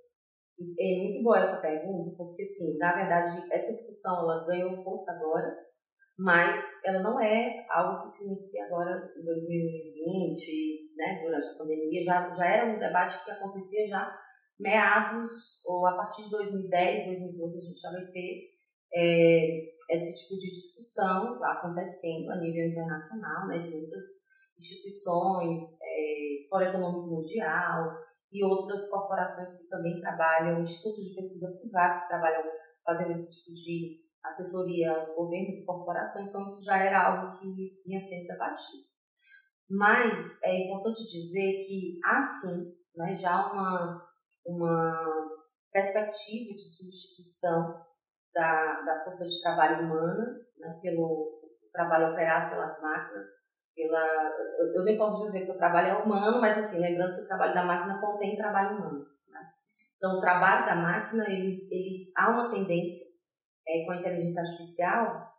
é 0.79 1.03
muito 1.03 1.23
boa 1.23 1.39
essa 1.39 1.61
pergunta, 1.61 2.15
porque, 2.17 2.41
assim, 2.41 2.77
na 2.77 2.95
verdade, 2.95 3.45
essa 3.51 3.73
discussão 3.73 4.23
ela 4.23 4.45
ganhou 4.47 4.83
força 4.83 5.11
agora, 5.11 5.67
mas 6.17 6.83
ela 6.85 7.03
não 7.03 7.19
é 7.19 7.67
algo 7.69 8.03
que 8.03 8.09
se 8.09 8.25
inicia 8.25 8.65
agora 8.65 9.13
em 9.15 9.23
2020, 9.23 10.76
né, 10.97 11.21
durante 11.23 11.47
a 11.47 11.57
pandemia, 11.57 12.03
já, 12.03 12.35
já 12.35 12.45
era 12.45 12.65
um 12.65 12.79
debate 12.79 13.23
que 13.23 13.31
acontecia 13.31 13.87
já 13.87 14.19
meados, 14.59 15.63
ou 15.65 15.85
a 15.85 15.95
partir 15.95 16.23
de 16.23 16.31
2010, 16.31 17.05
2012, 17.05 17.57
a 17.57 17.61
gente 17.61 17.79
já 17.79 17.91
vai 17.91 18.05
ter 18.07 18.57
é, 18.93 19.93
esse 19.93 20.23
tipo 20.23 20.39
de 20.39 20.49
discussão 20.49 21.43
acontecendo 21.43 22.31
a 22.31 22.37
nível 22.37 22.67
internacional, 22.67 23.47
né, 23.47 23.59
de 23.59 23.69
muitas 23.69 24.05
instituições, 24.57 25.59
é, 25.83 26.49
Fórum 26.49 26.65
Econômico 26.65 27.15
Mundial, 27.15 27.95
e 28.31 28.43
outras 28.43 28.89
corporações 28.89 29.61
que 29.61 29.69
também 29.69 30.01
trabalham, 30.01 30.61
institutos 30.61 31.05
de 31.05 31.15
pesquisa 31.15 31.57
privados 31.61 32.01
que 32.01 32.07
trabalham 32.07 32.43
fazendo 32.83 33.11
esse 33.11 33.39
tipo 33.39 33.55
de 33.55 34.07
assessoria 34.23 34.91
aos 34.91 35.15
governos 35.15 35.57
e 35.57 35.65
corporações, 35.65 36.27
então 36.27 36.43
isso 36.43 36.63
já 36.63 36.77
era 36.77 37.07
algo 37.07 37.39
que 37.39 37.81
vinha 37.85 37.99
sendo 37.99 38.27
debatido. 38.27 38.86
Mas 39.69 40.41
é 40.43 40.65
importante 40.65 41.03
dizer 41.03 41.65
que 41.67 41.99
há 42.03 42.21
sim 42.21 42.77
né, 42.95 43.13
já 43.13 43.51
uma, 43.51 44.07
uma 44.45 45.39
perspectiva 45.71 46.53
de 46.53 46.69
substituição 46.69 47.85
da, 48.33 48.81
da 48.81 49.03
força 49.03 49.25
de 49.27 49.41
trabalho 49.41 49.85
humana 49.85 50.39
né, 50.57 50.79
pelo 50.81 51.41
trabalho 51.71 52.13
operado 52.13 52.51
pelas 52.51 52.81
máquinas 52.81 53.27
pela, 53.77 54.33
eu 54.75 54.83
nem 54.83 54.97
posso 54.97 55.23
dizer 55.25 55.45
que 55.45 55.51
o 55.51 55.57
trabalho 55.57 55.89
é 55.89 55.97
humano, 56.03 56.41
mas 56.41 56.57
assim, 56.57 56.79
lembrando 56.81 57.15
que 57.15 57.21
o 57.21 57.27
trabalho 57.27 57.53
da 57.53 57.63
máquina 57.63 58.01
contém 58.01 58.35
trabalho 58.35 58.75
humano. 58.75 59.05
Né? 59.29 59.39
Então, 59.95 60.17
o 60.17 60.19
trabalho 60.19 60.65
da 60.65 60.75
máquina, 60.75 61.23
ele, 61.29 61.67
ele 61.69 62.11
há 62.15 62.31
uma 62.31 62.49
tendência 62.49 63.05
é, 63.67 63.85
com 63.85 63.91
a 63.91 63.97
inteligência 63.97 64.41
artificial 64.41 65.31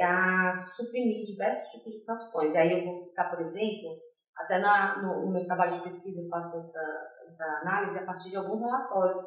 a 0.00 0.52
suprimir 0.52 1.24
diversos 1.24 1.70
tipos 1.72 1.92
de 1.92 2.04
profissões. 2.04 2.54
Aí 2.54 2.72
eu 2.72 2.84
vou 2.84 2.96
citar, 2.96 3.30
por 3.30 3.40
exemplo, 3.40 3.98
até 4.36 4.58
na, 4.58 5.02
no, 5.02 5.26
no, 5.26 5.32
meu 5.32 5.44
trabalho 5.44 5.76
de 5.76 5.84
pesquisa 5.84 6.22
eu 6.22 6.28
faço 6.28 6.56
essa, 6.56 7.10
essa 7.24 7.44
análise 7.62 7.98
a 7.98 8.06
partir 8.06 8.30
de 8.30 8.36
alguns 8.36 8.60
relatórios 8.60 9.22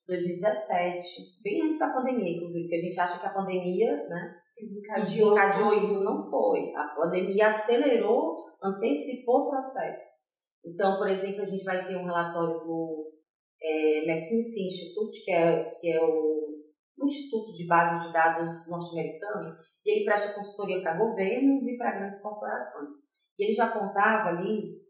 de 0.00 0.16
2017, 0.16 1.42
bem 1.42 1.62
antes 1.62 1.78
da 1.78 1.92
pandemia, 1.92 2.36
inclusive, 2.36 2.64
porque 2.64 2.76
a 2.76 2.78
gente 2.78 3.00
acha 3.00 3.20
que 3.20 3.26
a 3.26 3.34
pandemia, 3.34 4.08
né, 4.08 4.36
desencadeou 5.00 5.82
isso, 5.82 6.04
não 6.04 6.30
foi. 6.30 6.72
A 6.74 6.88
pandemia 6.96 7.48
acelerou, 7.48 8.36
antecipou 8.62 9.48
processos. 9.48 10.30
Então, 10.64 10.98
por 10.98 11.08
exemplo, 11.08 11.42
a 11.42 11.46
gente 11.46 11.64
vai 11.64 11.86
ter 11.86 11.96
um 11.96 12.04
relatório 12.04 12.60
do 12.60 13.10
é, 13.62 14.04
McKinsey 14.04 14.68
Institute, 14.68 15.24
que 15.24 15.32
é, 15.32 15.64
que 15.80 15.88
é 15.90 16.04
o, 16.04 16.30
um 16.98 17.04
instituto 17.04 17.52
de 17.52 17.66
base 17.66 18.06
de 18.06 18.12
dados 18.12 18.68
norte-americano, 18.68 19.56
e 19.84 19.90
ele 19.90 20.04
presta 20.04 20.34
consultoria 20.34 20.82
para 20.82 20.98
governos 20.98 21.66
e 21.66 21.76
para 21.76 21.98
grandes 21.98 22.22
corporações. 22.22 22.94
E 23.38 23.44
ele 23.44 23.52
já 23.52 23.66
apontava 23.66 24.28
ali, 24.28 24.80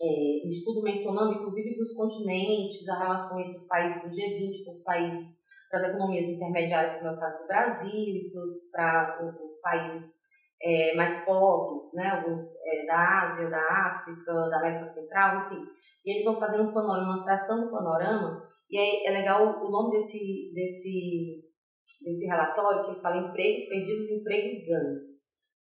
é, 0.00 0.46
um 0.46 0.48
estudo 0.48 0.82
mencionando 0.82 1.34
inclusive 1.34 1.76
dos 1.76 1.94
continentes, 1.94 2.88
a 2.88 2.98
relação 2.98 3.40
entre 3.40 3.56
os 3.56 3.66
países 3.66 4.02
do 4.02 4.08
G20 4.08 4.64
com 4.64 4.70
os 4.70 4.84
países 4.84 5.42
das 5.70 5.84
economias 5.84 6.28
intermediárias, 6.28 6.94
como 6.96 7.08
é 7.08 7.12
o 7.12 7.20
caso 7.20 7.42
do 7.42 7.48
Brasil, 7.48 8.30
para 8.70 9.18
os 9.42 9.60
países 9.62 10.32
é, 10.62 10.94
mais 10.94 11.24
pobres, 11.24 11.92
né, 11.94 12.08
alguns 12.10 12.40
é, 12.64 12.86
da 12.86 13.24
Ásia, 13.24 13.50
da 13.50 13.60
África, 13.60 14.32
da 14.32 14.58
América 14.58 14.86
Central, 14.86 15.46
enfim. 15.46 15.64
E 16.04 16.12
eles 16.12 16.24
vão 16.24 16.38
fazendo 16.38 16.68
um 16.68 16.74
panorama, 16.74 17.16
uma 17.16 17.24
tração 17.24 17.64
do 17.64 17.70
panorama, 17.70 18.42
e 18.70 18.78
aí 18.78 19.04
é 19.06 19.10
legal 19.10 19.64
o 19.64 19.70
nome 19.70 19.92
desse, 19.92 20.52
desse, 20.54 21.41
desse 22.04 22.26
relatório, 22.26 22.84
que 22.84 22.90
ele 22.92 23.00
fala 23.00 23.28
empregos 23.28 23.68
perdidos 23.68 24.08
e 24.08 24.20
empregos 24.20 24.66
ganhos. 24.66 25.06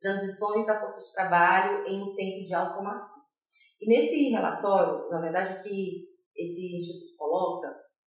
Transições 0.01 0.67
da 0.67 0.79
força 0.81 1.05
de 1.07 1.13
trabalho 1.15 1.87
em 1.87 2.03
um 2.03 2.15
tempo 2.15 2.47
de 2.47 2.55
automação. 2.55 3.23
E 3.81 3.89
nesse 3.89 4.31
relatório, 4.31 5.09
na 5.11 5.21
verdade, 5.21 5.61
o 5.61 5.63
que 5.63 6.09
esse 6.37 6.77
instituto 6.77 7.17
coloca 7.17 7.69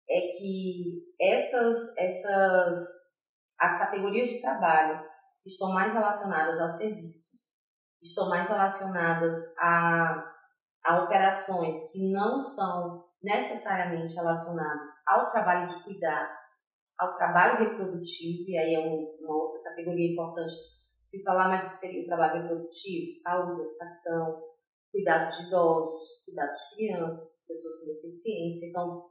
é 0.10 0.20
que 0.38 1.03
essas, 1.20 1.98
essas 1.98 3.12
as 3.60 3.80
categorias 3.80 4.30
de 4.30 4.41
trabalho 4.41 5.06
que 5.44 5.50
estão 5.50 5.74
mais 5.74 5.94
relacionadas 5.94 6.60
aos 6.60 6.77
serviços, 6.77 7.70
estão 8.01 8.30
mais 8.30 8.50
relacionadas 8.50 9.38
a 9.60 10.32
a 10.84 11.03
operações 11.03 11.91
que 11.91 12.12
não 12.12 12.39
são 12.39 13.06
necessariamente 13.22 14.15
relacionadas 14.15 14.89
ao 15.08 15.32
trabalho 15.32 15.68
de 15.70 15.84
cuidar, 15.84 16.40
ao 17.01 17.17
trabalho 17.17 17.67
reprodutivo, 17.67 18.48
e 18.48 18.58
aí 18.58 18.75
é 18.75 18.79
uma 18.79 19.36
outra 19.36 19.63
categoria 19.63 20.13
importante 20.13 20.53
se 21.01 21.24
falar 21.24 21.50
mais 21.50 21.65
do 21.65 21.72
que 21.72 21.77
seria 21.77 22.03
o 22.03 22.05
trabalho 22.05 22.43
reprodutivo, 22.43 23.12
saúde, 23.12 23.63
educação, 23.63 24.43
cuidado 24.91 25.36
de 25.36 25.48
idosos, 25.48 26.24
cuidado 26.24 26.53
de 26.53 26.75
crianças, 26.75 27.43
pessoas 27.48 27.79
com 27.79 27.93
deficiência. 27.93 28.70
Então, 28.70 29.10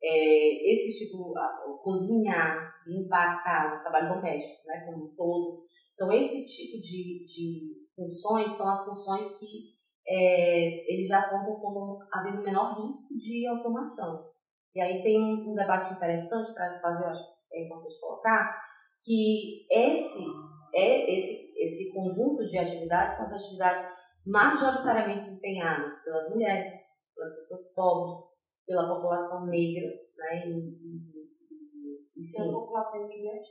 é, 0.00 0.72
esse 0.72 1.04
tipo, 1.04 1.34
cozinhar, 1.82 2.74
limpar 2.86 3.38
a 3.38 3.42
casa, 3.42 3.82
trabalho 3.82 4.14
doméstico, 4.14 4.68
né, 4.68 4.84
como 4.86 5.06
um 5.06 5.14
todo. 5.16 5.66
Então, 5.94 6.12
esse 6.12 6.46
tipo 6.46 6.80
de, 6.80 7.26
de 7.26 7.88
funções 7.96 8.52
são 8.52 8.70
as 8.70 8.84
funções 8.84 9.38
que 9.40 9.74
é, 10.06 10.92
eles 10.92 11.08
já 11.08 11.20
apontam 11.20 11.60
como 11.60 11.98
havendo 12.12 12.42
menor 12.42 12.86
risco 12.86 13.18
de 13.18 13.46
automação. 13.48 14.33
E 14.74 14.80
aí 14.80 15.02
tem 15.02 15.22
um, 15.22 15.54
debate 15.54 15.92
interessante 15.92 16.52
para 16.52 16.68
se 16.68 16.82
fazer, 16.82 17.04
acho 17.04 17.22
que 17.22 17.56
é 17.56 17.64
importante 17.64 18.00
colocar, 18.00 18.60
que 19.02 19.66
esse, 19.70 20.24
é, 20.74 21.14
esse, 21.14 21.62
esse 21.62 21.94
conjunto 21.94 22.44
de 22.44 22.58
atividades 22.58 23.16
são 23.16 23.26
as 23.26 23.32
atividades 23.34 23.84
majoritariamente 24.26 25.30
empenhadas 25.30 26.02
pelas 26.02 26.28
mulheres, 26.30 26.72
pelas 27.14 27.34
pessoas 27.34 27.74
pobres, 27.74 28.18
pela 28.66 28.88
população 28.88 29.46
negra, 29.46 29.86
né, 30.16 30.48
e, 30.48 31.04
enfim, 32.16 32.50
população 32.50 33.08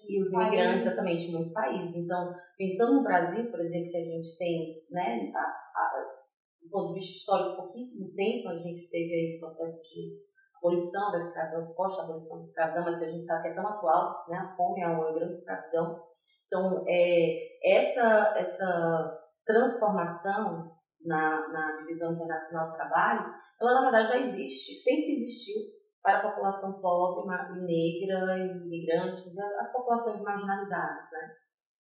e 0.07 0.21
os 0.21 0.33
imigrantes, 0.33 0.87
exatamente, 0.87 1.29
em 1.29 1.31
muitos 1.33 1.53
países. 1.53 2.03
Então, 2.03 2.33
pensando 2.57 2.95
no 2.95 3.03
Brasil, 3.03 3.49
por 3.49 3.61
exemplo, 3.61 3.91
que 3.91 3.97
a 3.97 4.03
gente 4.03 4.37
tem 4.37 4.83
né, 4.89 5.31
a, 5.33 5.39
a, 5.39 6.23
do 6.61 6.69
ponto 6.69 6.87
de 6.89 6.95
vista 6.95 7.17
histórico, 7.17 7.61
pouquíssimo 7.61 8.15
tempo 8.15 8.49
a 8.49 8.57
gente 8.57 8.89
teve 8.89 9.13
aí 9.13 9.35
o 9.37 9.39
processo 9.39 9.83
de 9.83 10.32
abolição 10.63 11.11
da 11.11 11.19
escravidão, 11.19 11.61
suposta 11.61 12.03
abolição 12.03 12.37
da 12.37 12.43
escravidão, 12.43 12.85
mas 12.85 12.97
que 12.97 13.05
a 13.05 13.11
gente 13.11 13.25
sabe 13.25 13.43
que 13.43 13.47
é 13.49 13.53
tão 13.53 13.67
atual, 13.67 14.25
né? 14.29 14.37
a 14.37 14.55
fome 14.55 14.81
é 14.81 14.87
uma 14.87 15.11
grande 15.11 15.35
escravidão. 15.35 16.01
Então, 16.47 16.85
é, 16.87 17.77
essa, 17.77 18.33
essa 18.37 19.19
transformação 19.45 20.71
na, 21.05 21.47
na 21.49 21.77
divisão 21.81 22.13
internacional 22.13 22.69
do 22.69 22.75
trabalho, 22.75 23.33
ela 23.59 23.73
na 23.73 23.81
verdade 23.81 24.13
já 24.13 24.19
existe, 24.19 24.75
sempre 24.75 25.11
existiu 25.11 25.61
para 26.01 26.19
a 26.19 26.31
população 26.31 26.81
pobre 26.81 27.23
e 27.23 27.61
negra, 27.61 28.37
imigrantes, 28.37 29.37
as 29.59 29.71
populações 29.71 30.21
marginalizadas. 30.21 31.11
Né? 31.11 31.31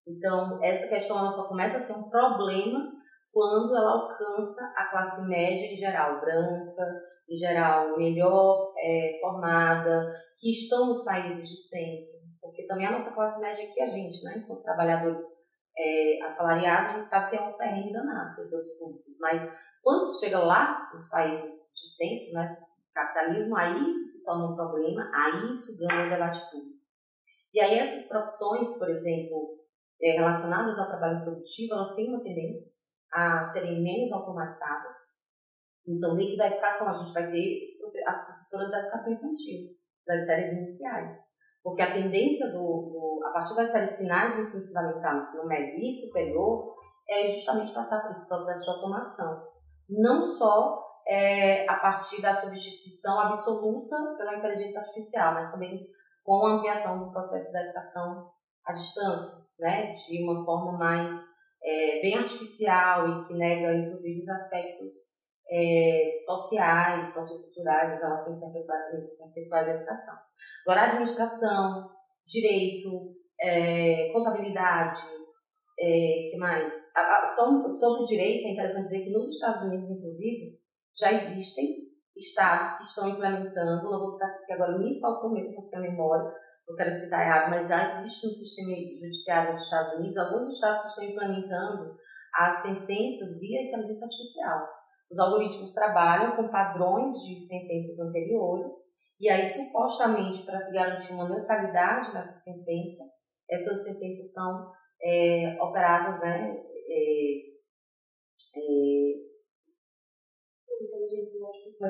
Então, 0.09 0.59
essa 0.63 0.89
questão 0.89 1.19
ela 1.19 1.31
só 1.31 1.49
começa 1.49 1.79
a 1.79 1.81
ser 1.81 1.95
um 1.95 2.11
problema 2.11 2.93
quando 3.33 3.77
ela 3.77 3.93
alcança 3.93 4.75
a 4.77 4.91
classe 4.91 5.29
média 5.29 5.73
em 5.73 5.77
geral, 5.77 6.21
branca, 6.21 7.11
em 7.31 7.37
geral 7.37 7.97
melhor 7.97 8.75
é, 8.77 9.19
formada, 9.21 10.13
que 10.39 10.51
estão 10.51 10.89
nos 10.89 11.05
países 11.05 11.49
de 11.49 11.57
centro, 11.57 12.21
porque 12.41 12.67
também 12.67 12.87
a 12.87 12.93
nossa 12.93 13.15
classe 13.15 13.41
média 13.41 13.65
aqui, 13.65 13.81
a 13.81 13.87
gente, 13.87 14.25
né, 14.25 14.39
enquanto 14.39 14.63
trabalhadores 14.63 15.23
é, 15.79 16.23
assalariados, 16.25 16.91
a 16.91 16.99
gente 16.99 17.09
sabe 17.09 17.31
que 17.31 17.37
é 17.37 17.41
um 17.41 17.57
terreno 17.57 17.93
danado, 17.93 18.35
setores 18.35 18.79
públicos, 18.79 19.17
mas 19.21 19.49
quando 19.83 20.19
chega 20.19 20.41
lá, 20.41 20.91
nos 20.93 21.09
países 21.09 21.51
de 21.75 21.89
centro, 21.89 22.35
né, 22.35 22.59
capitalismo, 22.93 23.57
aí 23.57 23.89
isso 23.89 24.19
se 24.19 24.25
torna 24.25 24.53
um 24.53 24.57
problema, 24.57 25.11
aí 25.15 25.49
isso 25.51 25.79
ganha 25.79 26.07
o 26.07 26.11
debate 26.11 26.41
público. 26.51 26.81
E 27.55 27.61
aí 27.61 27.79
essas 27.79 28.09
profissões, 28.09 28.79
por 28.79 28.91
exemplo, 28.91 29.61
é, 30.03 30.13
relacionadas 30.13 30.79
ao 30.79 30.89
trabalho 30.89 31.23
produtivo, 31.23 31.75
elas 31.75 31.95
têm 31.95 32.09
uma 32.09 32.23
tendência 32.23 32.73
a 33.13 33.43
serem 33.43 33.83
menos 33.83 34.13
automatizadas. 34.13 35.20
Então, 35.87 36.17
dentro 36.17 36.37
da 36.37 36.47
educação, 36.47 36.89
a 36.89 36.99
gente 36.99 37.13
vai 37.13 37.31
ter 37.31 37.61
as 38.07 38.27
professoras 38.27 38.71
da 38.71 38.81
educação 38.81 39.13
infantil, 39.15 39.77
das 40.07 40.27
séries 40.27 40.53
iniciais. 40.53 41.11
Porque 41.63 41.83
a 41.83 41.93
tendência, 41.93 42.49
do, 42.49 42.59
do 42.59 43.21
a 43.27 43.33
partir 43.33 43.55
das 43.55 43.71
séries 43.71 43.99
finais 43.99 44.35
do 44.35 44.43
ensino 44.43 44.67
fundamental, 44.67 45.19
ensino 45.19 45.47
médio 45.47 45.79
e 45.79 45.93
superior, 45.93 46.75
é 47.09 47.27
justamente 47.27 47.73
passar 47.73 48.03
por 48.03 48.13
esse 48.13 48.27
processo 48.29 48.65
de 48.65 48.71
automação. 48.71 49.49
Não 49.89 50.23
só 50.23 50.91
é, 51.07 51.69
a 51.69 51.77
partir 51.77 52.23
da 52.23 52.33
substituição 52.33 53.21
absoluta 53.21 53.97
pela 54.17 54.37
inteligência 54.37 54.81
artificial, 54.81 55.35
mas 55.35 55.51
também 55.51 55.87
com 56.23 56.47
a 56.47 56.57
ampliação 56.57 57.05
do 57.05 57.13
processo 57.13 57.53
da 57.53 57.65
educação 57.65 58.31
à 58.65 58.73
distância, 58.73 59.45
né, 59.59 59.95
de 59.95 60.23
uma 60.23 60.45
forma 60.45 60.79
mais 60.79 61.13
é, 61.63 62.01
bem 62.01 62.17
artificial 62.17 63.09
e 63.09 63.27
que 63.27 63.35
nega, 63.35 63.75
inclusive, 63.75 64.23
os 64.23 64.29
aspectos 64.29 64.93
é, 65.51 66.13
sociais, 66.25 67.13
socioculturais, 67.13 68.01
relações 68.01 68.39
interpessoais 68.39 69.67
da 69.67 69.75
educação. 69.75 70.15
Agora, 70.67 70.87
administração, 70.87 71.91
direito, 72.27 73.17
é, 73.41 74.13
contabilidade, 74.13 75.01
é, 75.79 76.31
que 76.31 76.37
mais? 76.39 76.77
Sobre 77.35 78.03
o 78.03 78.05
direito, 78.05 78.47
é 78.47 78.53
interessante 78.53 78.85
dizer 78.85 79.05
que 79.05 79.11
nos 79.11 79.29
Estados 79.31 79.63
Unidos, 79.63 79.91
inclusive, 79.91 80.61
já 80.97 81.13
existem 81.13 81.91
estados 82.17 82.77
que 82.77 82.83
estão 82.85 83.09
implementando, 83.09 83.91
não 83.91 83.99
vou 83.99 84.09
citar 84.09 84.29
aqui 84.31 84.53
agora, 84.53 84.79
me 84.79 85.01
faltou 85.01 85.33
mesmo 85.33 85.59
assim 85.59 85.77
a 85.77 85.81
memória, 85.81 86.31
eu 86.69 86.77
quero 86.77 86.93
citar 86.93 87.27
errado, 87.27 87.51
mas 87.51 87.69
já 87.69 87.89
existe 87.89 88.27
no 88.27 88.33
sistema 88.33 88.71
judiciário 88.71 89.51
dos 89.51 89.61
Estados 89.61 89.95
Unidos 89.95 90.17
alguns 90.19 90.55
estados 90.55 90.91
estão 90.91 91.05
implementando 91.05 91.97
as 92.35 92.55
sentenças 92.63 93.41
via 93.41 93.63
inteligência 93.63 94.05
artificial. 94.05 94.80
Os 95.11 95.19
algoritmos 95.19 95.73
trabalham 95.73 96.37
com 96.37 96.49
padrões 96.49 97.17
de 97.23 97.41
sentenças 97.41 97.99
anteriores 97.99 98.91
e 99.21 99.29
aí, 99.29 99.47
supostamente, 99.47 100.47
para 100.47 100.59
se 100.59 100.73
garantir 100.73 101.13
uma 101.13 101.29
neutralidade 101.29 102.15
nessa 102.15 102.39
sentença, 102.39 103.05
essas 103.51 103.85
sentenças 103.85 104.33
são 104.33 104.73
é, 105.03 105.59
operadas, 105.61 106.19
né, 106.21 106.57
é, 106.89 107.51
é, 108.57 109.11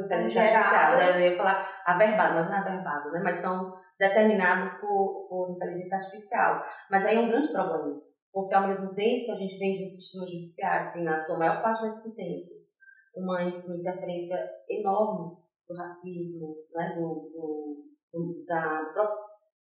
inteligência 0.02 0.42
artificial, 0.42 0.96
né? 0.96 1.26
eu 1.26 1.30
ia 1.30 1.36
falar 1.36 1.82
averbado, 1.86 2.34
não 2.34 2.52
é 2.52 2.58
averbado, 2.58 3.12
né, 3.12 3.20
mas 3.22 3.38
são 3.38 3.78
determinadas 3.96 4.80
por, 4.80 5.28
por 5.28 5.54
inteligência 5.54 5.98
artificial. 5.98 6.64
Mas 6.90 7.06
aí 7.06 7.16
é 7.16 7.20
um 7.20 7.28
grande 7.28 7.52
problema, 7.52 8.02
porque 8.32 8.54
ao 8.54 8.66
mesmo 8.66 8.92
tempo, 8.92 9.24
se 9.24 9.30
a 9.30 9.36
gente 9.36 9.56
vem 9.56 9.76
de 9.76 9.84
um 9.84 9.88
sistema 9.88 10.26
judiciário 10.26 10.88
que 10.88 10.94
tem 10.94 11.04
na 11.04 11.16
sua 11.16 11.38
maior 11.38 11.62
parte 11.62 11.82
das 11.82 12.02
sentenças 12.02 12.79
uma, 13.14 13.42
interferência 13.42 14.36
enorme 14.68 15.36
do 15.68 15.76
racismo, 15.76 16.56
né, 16.74 16.94
do, 16.96 17.30
do, 17.32 17.84
do 18.12 18.44
da 18.46 18.92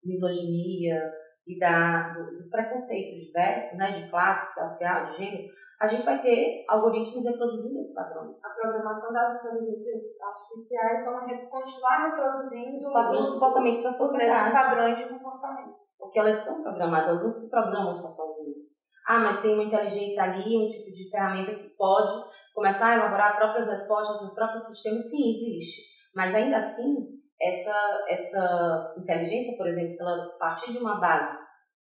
misoginia, 0.03 0.99
e 1.47 1.59
da, 1.59 2.13
dos 2.13 2.49
preconceitos 2.49 3.27
diversos, 3.27 3.77
né, 3.77 3.91
de 3.91 4.09
classe 4.09 4.59
social, 4.59 5.05
de 5.07 5.17
gênero, 5.17 5.49
a 5.79 5.87
gente 5.87 6.05
vai 6.05 6.21
ter 6.21 6.63
algoritmos 6.69 7.25
reproduzindo 7.25 7.79
esses 7.79 7.95
padrões. 7.95 8.37
A 8.45 8.53
programação 8.53 9.11
das 9.11 9.39
inteligências 9.39 10.21
artificiais 10.21 11.05
vão 11.05 11.49
continuar 11.49 12.09
reproduzindo 12.09 12.77
os 12.77 12.93
padrões 12.93 13.25
de 13.25 13.33
comportamento 13.33 13.83
da 13.83 13.89
sociedade. 13.89 14.47
Os 14.47 14.53
padrões 14.53 14.97
de 14.97 15.09
comportamento. 15.09 15.75
Porque 15.97 16.19
elas 16.19 16.37
são 16.37 16.61
programadas, 16.61 17.07
elas 17.07 17.23
não 17.23 17.29
se 17.31 17.49
programam 17.49 17.95
só 17.95 18.07
sozinhas. 18.09 18.81
Ah, 19.07 19.19
mas 19.19 19.41
tem 19.41 19.55
uma 19.55 19.63
inteligência 19.63 20.21
ali, 20.21 20.63
um 20.63 20.67
tipo 20.67 20.91
de 20.91 21.09
ferramenta 21.09 21.55
que 21.55 21.69
pode 21.69 22.13
começar 22.53 22.91
a 22.91 22.95
elaborar 22.95 23.37
próprias 23.37 23.67
respostas, 23.67 24.19
seus 24.19 24.35
próprios 24.35 24.67
sistemas. 24.67 25.09
Sim, 25.09 25.29
existe. 25.29 25.81
Mas 26.15 26.35
ainda 26.35 26.57
assim, 26.57 27.21
essa, 27.41 28.05
essa 28.07 28.95
inteligência, 28.97 29.57
por 29.57 29.67
exemplo, 29.67 29.89
se 29.89 30.01
ela 30.01 30.29
partir 30.37 30.71
de 30.71 30.77
uma 30.77 30.99
base 30.99 31.37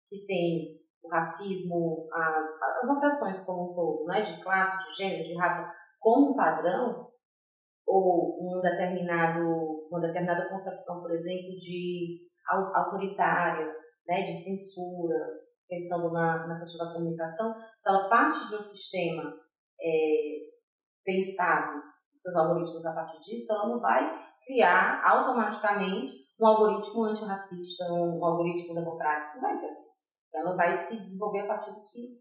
que 0.09 0.25
tem 0.25 0.79
o 1.03 1.09
racismo, 1.09 2.07
as, 2.11 2.49
as 2.83 2.89
opressões 2.89 3.45
como 3.45 3.71
um 3.71 3.75
todo, 3.75 4.05
né, 4.05 4.21
de 4.21 4.41
classe, 4.43 4.89
de 4.89 4.95
gênero, 4.95 5.23
de 5.23 5.35
raça, 5.35 5.73
como 5.99 6.31
um 6.31 6.35
padrão, 6.35 7.09
ou 7.85 8.38
um 8.39 8.61
determinado, 8.61 9.88
uma 9.89 9.99
determinada 9.99 10.47
concepção, 10.47 11.01
por 11.01 11.11
exemplo, 11.11 11.55
de 11.55 12.27
autoritária, 12.47 13.67
né, 14.07 14.21
de 14.23 14.35
censura, 14.35 15.17
pensando 15.67 16.11
na, 16.11 16.47
na 16.47 16.59
questão 16.59 16.85
da 16.85 16.93
comunicação, 16.93 17.53
se 17.79 17.89
ela 17.89 18.09
parte 18.09 18.47
de 18.49 18.55
um 18.55 18.61
sistema 18.61 19.23
é, 19.81 20.49
pensado, 21.09 21.81
seus 22.15 22.35
algoritmos 22.35 22.85
a 22.85 22.93
partir 22.93 23.19
disso, 23.19 23.53
ela 23.53 23.69
não 23.69 23.79
vai 23.79 24.03
criar 24.45 25.01
automaticamente 25.03 26.13
um 26.39 26.45
algoritmo 26.45 27.05
antirracista, 27.05 27.85
um, 27.91 28.23
algoritmo 28.23 28.75
democrático. 28.75 29.35
Não 29.35 29.41
vai 29.41 29.55
ser 29.55 29.67
assim. 29.67 29.99
Ela 30.33 30.55
vai 30.55 30.77
se 30.77 30.97
desenvolver 30.97 31.41
a 31.41 31.47
partir 31.47 31.71
do, 31.71 31.81
que, 31.87 32.19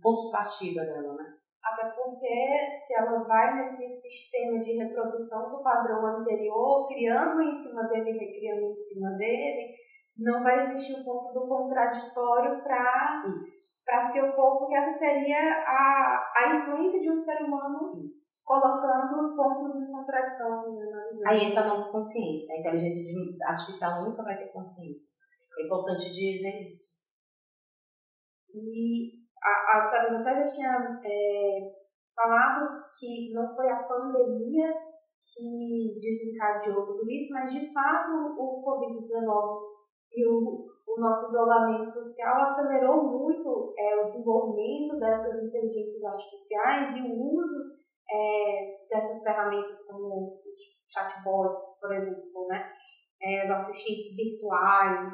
ponto 0.00 0.26
de 0.26 0.32
partida 0.32 0.84
dela, 0.84 1.14
né? 1.14 1.24
Até 1.64 1.90
porque 1.90 2.80
se 2.84 2.94
ela 2.94 3.24
vai 3.24 3.56
nesse 3.56 4.00
sistema 4.00 4.60
de 4.60 4.78
reprodução 4.78 5.50
do 5.50 5.62
padrão 5.62 6.06
anterior, 6.06 6.86
criando 6.86 7.42
em 7.42 7.52
cima 7.52 7.82
dele 7.88 8.12
recriando 8.12 8.70
em 8.70 8.76
cima 8.76 9.10
dele, 9.16 9.74
não 10.18 10.42
vai 10.42 10.74
existir 10.74 11.00
um 11.00 11.04
ponto 11.04 11.32
do 11.32 11.46
contraditório 11.46 12.60
para 12.64 13.22
se 14.00 14.20
opor, 14.20 14.58
porque 14.58 14.74
essa 14.74 14.98
seria 14.98 15.38
a, 15.38 16.32
a 16.34 16.56
influência 16.56 17.00
de 17.00 17.12
um 17.12 17.20
ser 17.20 17.44
humano 17.44 17.94
Isso. 18.10 18.42
colocando 18.44 19.16
os 19.16 19.36
pontos 19.36 19.76
em 19.76 19.92
contradição. 19.92 20.74
Né, 20.74 21.22
Aí 21.24 21.44
entra 21.44 21.62
a 21.62 21.68
nossa 21.68 21.92
consciência. 21.92 22.56
A 22.56 22.58
inteligência 22.58 23.14
artificial 23.46 24.04
nunca 24.04 24.24
vai 24.24 24.36
ter 24.36 24.52
consciência. 24.52 25.18
É 25.56 25.66
importante 25.66 26.12
dizer 26.12 26.66
isso. 26.66 26.98
E 28.52 29.12
a, 29.40 29.78
a 29.78 29.84
Sara 29.84 30.44
já 30.44 30.52
tinha 30.52 31.00
é, 31.04 31.72
falado 32.12 32.84
que 32.98 33.32
não 33.32 33.54
foi 33.54 33.70
a 33.70 33.84
pandemia 33.84 34.72
que 35.22 36.00
desencadeou 36.00 36.86
tudo 36.86 37.08
isso, 37.08 37.32
mas 37.34 37.52
de 37.52 37.72
fato 37.72 38.10
o 38.36 38.62
Covid-19 38.64 39.77
e 40.12 40.26
o, 40.26 40.66
o 40.86 41.00
nosso 41.00 41.28
isolamento 41.28 41.90
social 41.90 42.42
acelerou 42.42 43.04
muito 43.04 43.74
é, 43.78 44.02
o 44.02 44.06
desenvolvimento 44.06 44.98
dessas 44.98 45.44
inteligências 45.44 46.02
artificiais 46.04 46.96
e 46.96 47.00
o 47.02 47.38
uso 47.38 47.78
é, 48.10 48.86
dessas 48.88 49.22
ferramentas 49.22 49.78
como 49.86 50.40
chatbots, 50.88 51.60
por 51.80 51.92
exemplo, 51.94 52.46
né? 52.48 52.72
É, 53.20 53.44
os 53.44 53.50
assistentes 53.50 54.16
virtuais, 54.16 55.12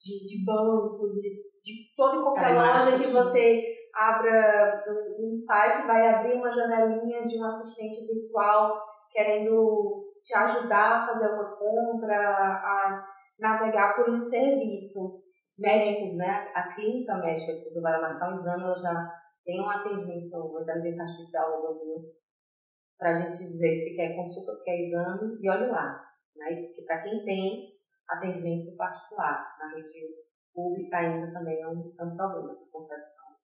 de, 0.00 0.26
de 0.26 0.44
bancos, 0.44 1.14
de, 1.14 1.30
de 1.62 1.94
toda 1.96 2.16
e 2.16 2.22
qualquer 2.22 2.54
loja 2.54 2.98
que 2.98 3.06
você 3.06 3.76
abra 3.94 4.84
um 5.18 5.34
site, 5.34 5.86
vai 5.86 6.08
abrir 6.08 6.34
uma 6.34 6.50
janelinha 6.50 7.24
de 7.24 7.38
um 7.38 7.44
assistente 7.44 8.06
virtual 8.06 8.82
querendo 9.10 10.12
te 10.22 10.34
ajudar 10.34 11.02
a 11.02 11.06
fazer 11.06 11.28
uma 11.34 11.56
compra, 11.56 12.16
a 12.16 13.06
navegar 13.38 13.94
por 13.94 14.10
um 14.10 14.20
serviço. 14.20 15.22
Os 15.48 15.58
médicos, 15.60 16.16
né, 16.16 16.50
a 16.54 16.74
clínica 16.74 17.14
médica 17.16 17.58
que 17.58 17.64
você 17.64 17.80
vai 17.80 18.00
marcar 18.00 18.30
um 18.30 18.34
exame, 18.34 18.64
ela 18.64 18.78
já 18.80 19.22
tem 19.44 19.60
um 19.60 19.68
atendimento, 19.68 20.36
uma 20.36 20.62
inteligência 20.62 21.04
artificial, 21.04 21.60
um 21.60 22.22
para 22.98 23.10
a 23.10 23.14
gente 23.16 23.36
dizer 23.38 23.74
se 23.74 23.96
quer 23.96 24.14
consulta, 24.14 24.54
se 24.54 24.64
quer 24.64 24.78
exame, 24.78 25.36
e 25.40 25.50
olhe 25.50 25.66
lá. 25.66 26.00
Né? 26.36 26.52
Isso 26.52 26.80
que 26.80 26.86
para 26.86 27.02
quem 27.02 27.24
tem 27.24 27.72
atendimento 28.08 28.76
particular, 28.76 29.56
na 29.58 29.74
rede 29.74 30.22
pública 30.54 30.96
ainda 30.98 31.32
também 31.32 31.60
é 31.60 31.68
um, 31.68 31.92
é 31.98 32.04
um 32.04 32.16
problema, 32.16 32.50
essa 32.50 32.70
contradição. 32.72 33.42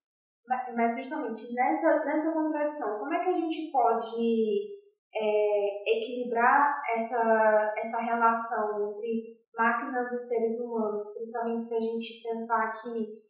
Mas 0.74 0.96
justamente 0.96 1.52
nessa, 1.54 2.04
nessa 2.04 2.32
contradição, 2.32 2.98
como 2.98 3.12
é 3.12 3.22
que 3.22 3.28
a 3.28 3.34
gente 3.34 3.70
pode 3.70 4.78
é, 5.14 5.96
equilibrar 5.96 6.82
essa, 6.96 7.74
essa 7.76 7.98
relação 7.98 8.94
entre 8.94 9.37
máquinas 9.58 10.12
e 10.12 10.18
seres 10.18 10.60
humanos, 10.60 11.12
principalmente 11.12 11.66
se 11.66 11.74
a 11.74 11.80
gente 11.80 12.22
pensar 12.22 12.72
que 12.80 13.22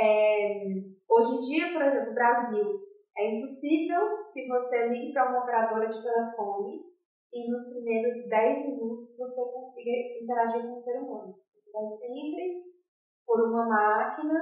é, 0.00 0.64
hoje 1.08 1.34
em 1.34 1.40
dia, 1.40 1.72
por 1.72 1.82
exemplo, 1.82 2.08
no 2.08 2.14
Brasil, 2.14 2.80
é 3.16 3.36
impossível 3.36 4.00
que 4.32 4.46
você 4.46 4.88
ligue 4.88 5.12
para 5.12 5.30
uma 5.30 5.42
operadora 5.42 5.88
de 5.88 6.02
telefone 6.02 6.80
e 7.32 7.50
nos 7.50 7.68
primeiros 7.68 8.28
10 8.28 8.66
minutos 8.66 9.16
você 9.16 9.52
consiga 9.52 10.22
interagir 10.22 10.62
com 10.62 10.74
um 10.74 10.78
ser 10.78 11.00
humano. 11.00 11.34
Você 11.54 11.72
vai 11.72 11.88
sempre 11.88 12.62
por 13.26 13.48
uma 13.48 13.66
máquina 13.66 14.40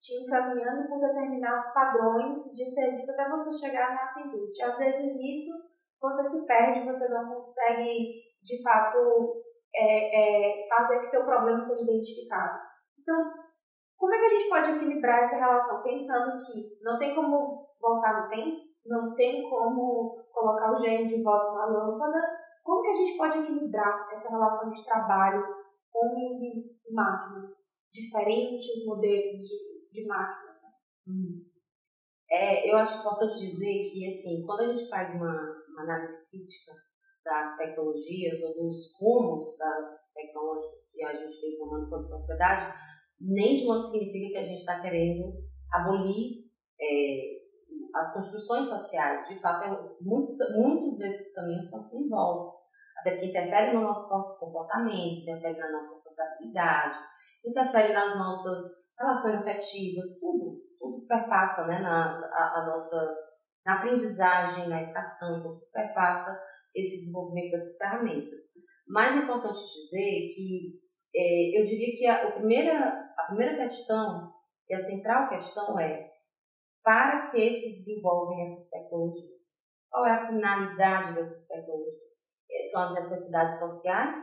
te 0.00 0.24
encaminhando 0.24 0.88
por 0.88 1.00
determinados 1.00 1.72
padrões 1.72 2.36
de 2.54 2.66
serviço 2.66 3.12
até 3.12 3.28
você 3.28 3.66
chegar 3.66 3.94
na 3.94 4.10
atendente. 4.10 4.62
Às 4.62 4.78
vezes 4.78 5.16
nisso 5.16 5.50
você 6.00 6.24
se 6.24 6.46
perde, 6.46 6.84
você 6.84 7.08
não 7.08 7.34
consegue 7.34 8.22
de 8.42 8.62
fato 8.62 9.41
é, 9.74 10.62
é, 10.64 10.68
fazer 10.68 11.00
que 11.00 11.06
seu 11.06 11.24
problema 11.24 11.62
seja 11.62 11.82
identificado. 11.82 12.60
Então, 12.98 13.32
como 13.96 14.14
é 14.14 14.18
que 14.18 14.24
a 14.24 14.28
gente 14.28 14.48
pode 14.48 14.70
equilibrar 14.72 15.22
essa 15.22 15.36
relação 15.36 15.82
pensando 15.82 16.36
que 16.38 16.82
não 16.82 16.98
tem 16.98 17.14
como 17.14 17.68
voltar 17.80 18.22
no 18.22 18.28
tempo, 18.28 18.62
não 18.84 19.14
tem 19.14 19.48
como 19.48 20.24
colocar 20.32 20.72
o 20.72 20.78
gênio 20.78 21.08
de 21.08 21.22
volta 21.22 21.52
na 21.52 21.66
lâmpada? 21.66 22.20
Como 22.62 22.82
que 22.82 22.88
a 22.88 22.94
gente 22.94 23.16
pode 23.16 23.38
equilibrar 23.38 24.08
essa 24.12 24.30
relação 24.30 24.70
de 24.70 24.84
trabalho 24.84 25.62
homens 25.94 26.40
e 26.42 26.92
máquinas, 26.92 27.48
diferentes 27.92 28.84
modelos 28.84 29.40
de, 29.40 29.88
de 29.90 30.06
máquinas? 30.06 30.56
Né? 30.62 30.68
Hum. 31.08 31.44
É, 32.30 32.70
eu 32.70 32.78
acho 32.78 33.00
importante 33.00 33.38
dizer 33.38 33.90
que, 33.92 34.08
assim, 34.08 34.46
quando 34.46 34.60
a 34.60 34.72
gente 34.72 34.88
faz 34.88 35.14
uma, 35.14 35.32
uma 35.68 35.82
análise 35.82 36.30
crítica 36.30 36.72
das 37.24 37.56
tecnologias 37.56 38.42
ou 38.42 38.54
dos 38.54 38.96
rumos 38.98 39.56
da, 39.58 39.98
tecnológicos 40.14 40.92
que 40.92 41.04
a 41.04 41.14
gente 41.14 41.40
vem 41.40 41.58
tomando 41.58 41.88
como 41.88 42.02
sociedade, 42.02 42.72
nem 43.20 43.54
de 43.54 43.64
modo 43.64 43.82
significa 43.82 44.32
que 44.32 44.38
a 44.38 44.42
gente 44.42 44.58
está 44.58 44.80
querendo 44.80 45.32
abolir 45.72 46.50
é, 46.80 47.42
as 47.94 48.14
construções 48.14 48.66
sociais. 48.66 49.28
De 49.28 49.40
fato, 49.40 49.64
é, 49.64 49.68
muitos, 50.02 50.30
muitos 50.54 50.98
desses 50.98 51.34
caminhos 51.34 51.70
são 51.70 52.08
volta, 52.08 52.58
até 52.98 53.12
porque 53.12 53.26
interfere 53.26 53.74
no 53.74 53.82
nosso 53.82 54.38
comportamento, 54.38 55.22
interfere 55.22 55.58
na 55.58 55.72
nossa 55.72 55.94
sociabilidade, 55.94 56.98
interfere 57.44 57.92
nas 57.92 58.16
nossas 58.16 58.82
relações 58.98 59.34
afetivas, 59.36 60.18
tudo, 60.20 60.60
tudo 60.78 61.06
perpassa 61.06 61.66
né, 61.66 61.80
na 61.80 62.18
a, 62.18 62.60
a 62.60 62.66
nossa 62.66 63.32
na 63.64 63.78
aprendizagem, 63.78 64.68
na 64.68 64.82
educação, 64.82 65.40
tudo 65.40 65.60
perpassa 65.72 66.36
esse 66.74 66.98
desenvolvimento 67.00 67.52
dessas 67.52 67.78
ferramentas. 67.78 68.42
Mais 68.86 69.16
importante 69.16 69.58
dizer 69.58 70.34
que 70.34 70.80
é, 71.14 71.60
eu 71.60 71.64
diria 71.64 71.96
que 71.96 72.06
a, 72.06 72.28
a, 72.28 72.32
primeira, 72.32 73.12
a 73.16 73.22
primeira 73.28 73.56
questão, 73.56 74.32
e 74.68 74.74
a 74.74 74.78
central 74.78 75.28
questão 75.28 75.78
é 75.78 76.10
para 76.82 77.30
que 77.30 77.54
se 77.54 77.76
desenvolvem 77.76 78.44
essas 78.44 78.70
tecnologias? 78.70 79.30
Qual 79.90 80.06
é 80.06 80.10
a 80.10 80.26
finalidade 80.26 81.14
dessas 81.14 81.46
tecnologias? 81.46 82.00
É, 82.50 82.64
são 82.64 82.82
as 82.82 82.94
necessidades 82.94 83.58
sociais 83.58 84.18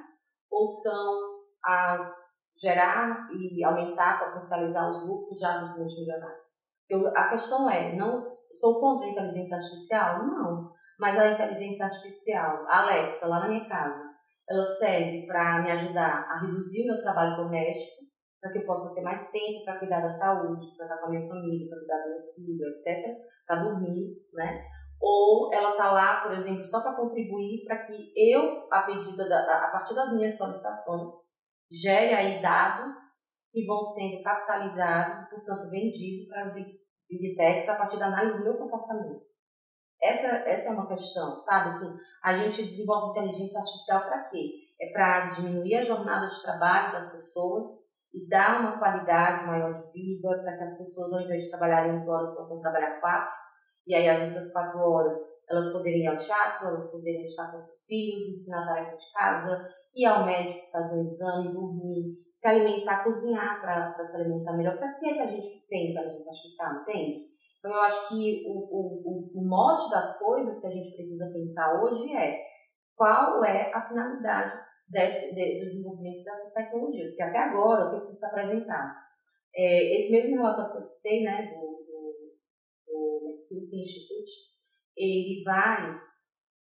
ou 0.51 0.67
são 0.67 1.39
as 1.63 2.39
gerar 2.61 3.29
e 3.31 3.63
aumentar, 3.63 4.19
potencializar 4.19 4.89
os 4.89 5.07
lucros 5.07 5.39
já 5.39 5.59
dos 5.59 5.77
multimilionários? 5.77 6.59
Eu, 6.89 7.07
a 7.15 7.29
questão 7.29 7.69
é, 7.69 7.95
não 7.95 8.25
sou 8.27 8.79
contra 8.79 9.07
a 9.07 9.11
inteligência 9.11 9.57
artificial? 9.57 10.25
Não. 10.25 10.78
Mas 10.99 11.17
a 11.17 11.31
inteligência 11.31 11.85
artificial, 11.85 12.65
a 12.67 12.81
Alexa, 12.81 13.27
lá 13.27 13.39
na 13.39 13.47
minha 13.47 13.69
casa, 13.69 14.19
ela 14.49 14.63
serve 14.63 15.25
para 15.25 15.61
me 15.61 15.71
ajudar 15.71 16.27
a 16.29 16.39
reduzir 16.41 16.83
o 16.83 16.93
meu 16.93 17.01
trabalho 17.01 17.37
doméstico, 17.37 18.09
para 18.41 18.51
que 18.51 18.59
eu 18.59 18.65
possa 18.65 18.93
ter 18.93 19.01
mais 19.01 19.31
tempo 19.31 19.63
para 19.63 19.79
cuidar 19.79 20.01
da 20.01 20.09
saúde, 20.09 20.75
para 20.75 20.85
estar 20.85 20.97
com 20.97 21.05
a 21.05 21.09
minha 21.09 21.27
família, 21.27 21.69
para 21.69 21.79
cuidar 21.79 22.03
do 22.03 22.09
meu 22.09 22.33
filho, 22.33 22.67
etc., 22.67 23.17
para 23.45 23.63
dormir, 23.63 24.15
né? 24.33 24.63
Ou 25.01 25.53
ela 25.53 25.71
está 25.71 25.91
lá, 25.91 26.21
por 26.21 26.33
exemplo, 26.33 26.63
só 26.63 26.81
para 26.81 26.95
contribuir 26.95 27.63
para 27.65 27.85
que 27.85 28.11
eu, 28.15 28.67
a, 28.71 28.81
da, 28.81 29.65
a 29.65 29.71
partir 29.71 29.95
das 29.95 30.13
minhas 30.13 30.37
solicitações, 30.37 31.11
gere 31.71 32.13
aí 32.13 32.41
dados 32.41 32.93
que 33.51 33.65
vão 33.65 33.81
sendo 33.81 34.21
capitalizados 34.21 35.21
e, 35.21 35.29
portanto, 35.29 35.69
vendidos 35.69 36.27
para 36.27 36.43
as 36.43 36.53
big 36.53 37.35
techs 37.35 37.69
a 37.69 37.77
partir 37.77 37.97
da 37.97 38.07
análise 38.07 38.37
do 38.37 38.43
meu 38.43 38.57
comportamento. 38.57 39.28
Essa, 40.01 40.49
essa 40.49 40.69
é 40.69 40.73
uma 40.73 40.87
questão, 40.87 41.39
sabe? 41.39 41.67
Assim, 41.67 41.97
a 42.23 42.35
gente 42.35 42.63
desenvolve 42.63 43.11
inteligência 43.11 43.59
artificial 43.59 44.01
para 44.01 44.23
quê? 44.29 44.51
É 44.79 44.91
para 44.91 45.27
diminuir 45.27 45.75
a 45.75 45.83
jornada 45.83 46.27
de 46.27 46.41
trabalho 46.41 46.93
das 46.93 47.11
pessoas 47.11 47.89
e 48.13 48.27
dar 48.27 48.61
uma 48.61 48.79
qualidade 48.79 49.45
maior 49.45 49.73
de 49.73 49.91
vida 49.91 50.29
para 50.41 50.57
que 50.57 50.63
as 50.63 50.77
pessoas, 50.77 51.13
ao 51.13 51.21
invés 51.21 51.43
de 51.43 51.49
trabalharem 51.49 51.99
8 51.99 52.09
horas, 52.09 52.35
possam 52.35 52.61
trabalhar 52.61 52.99
4. 52.99 53.29
E 53.87 53.95
aí, 53.95 54.09
as 54.09 54.21
outras 54.21 54.53
4 54.53 54.79
horas, 54.79 55.17
elas 55.49 55.71
poderiam 55.71 56.03
ir 56.03 56.07
ao 56.07 56.17
teatro, 56.17 56.67
elas 56.67 56.91
poderiam 56.91 57.25
estar 57.25 57.51
com 57.51 57.61
seus 57.61 57.85
filhos, 57.85 58.27
ensinar 58.27 58.65
tarefa 58.65 58.95
de 58.95 59.11
casa, 59.13 59.67
ir 59.93 60.05
ao 60.05 60.25
médico, 60.25 60.71
fazer 60.71 60.99
um 60.99 61.03
exame, 61.03 61.53
dormir, 61.53 62.17
se 62.33 62.47
alimentar, 62.47 63.03
cozinhar 63.03 63.59
para 63.59 64.05
se 64.05 64.15
alimentar 64.17 64.53
melhor. 64.53 64.77
Para 64.77 64.93
que, 64.93 65.09
é 65.09 65.13
que 65.13 65.19
a 65.19 65.27
gente 65.27 65.67
tem 65.67 65.91
inteligência 65.91 66.31
artificial, 66.31 66.81
entende? 66.81 67.29
Então, 67.59 67.71
eu 67.71 67.81
acho 67.81 68.07
que 68.07 68.45
o, 68.47 68.51
o, 68.51 69.31
o 69.35 69.47
mote 69.47 69.89
das 69.91 70.17
coisas 70.17 70.61
que 70.61 70.67
a 70.67 70.71
gente 70.71 70.95
precisa 70.95 71.33
pensar 71.33 71.83
hoje 71.83 72.15
é 72.15 72.39
qual 72.95 73.43
é 73.43 73.71
a 73.73 73.81
finalidade 73.81 74.57
desse, 74.87 75.35
de, 75.35 75.59
do 75.59 75.65
desenvolvimento 75.65 76.23
dessas 76.23 76.53
tecnologias. 76.53 77.09
Porque 77.09 77.23
até 77.23 77.37
agora, 77.37 77.87
o 77.87 77.99
que 77.99 78.07
preciso 78.07 78.25
apresentar? 78.27 79.09
É, 79.53 79.95
esse 79.95 80.11
mesmo 80.11 80.37
relatório 80.37 80.71
que 80.71 80.77
eu 80.77 80.83
citei, 80.83 81.23
né, 81.23 81.53
do, 81.53 81.59
do, 81.59 82.15
do 82.87 83.29
McKinsey 83.29 83.81
Institute, 83.81 84.31
ele 84.95 85.43
vai 85.43 85.99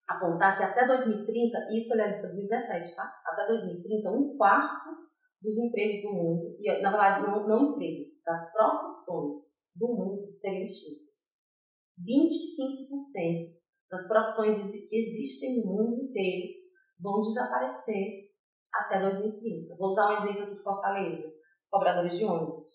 apontar 0.09 0.59
que 0.59 0.65
até 0.65 0.87
2030, 0.87 1.59
isso 1.75 1.99
é 1.99 2.13
de 2.13 2.21
2017, 2.21 2.97
tá? 2.97 3.15
Até 3.25 3.47
2030, 3.47 4.11
um 4.11 4.37
quarto 4.37 4.91
dos 5.41 5.59
empregos 5.59 6.03
do 6.03 6.17
mundo, 6.17 6.57
e 6.59 6.83
na 6.83 6.91
verdade 6.91 7.27
não, 7.27 7.49
não 7.49 7.73
empregos, 7.73 8.23
das 8.25 8.53
profissões 8.53 9.62
do 9.75 9.89
mundo 9.89 10.37
serem 10.37 10.65
extintas. 10.65 11.33
25% 12.09 13.55
das 13.91 14.09
profissões 14.09 14.71
que 14.89 14.97
existem 14.97 15.61
no 15.61 15.73
mundo 15.73 16.05
inteiro 16.05 16.55
vão 16.99 17.21
desaparecer 17.21 18.31
até 18.73 19.01
2030. 19.01 19.77
Vou 19.77 19.91
usar 19.91 20.11
um 20.11 20.17
exemplo 20.17 20.55
de 20.55 20.63
Fortaleza, 20.63 21.29
os 21.61 21.69
cobradores 21.69 22.17
de 22.17 22.25
ônibus, 22.25 22.69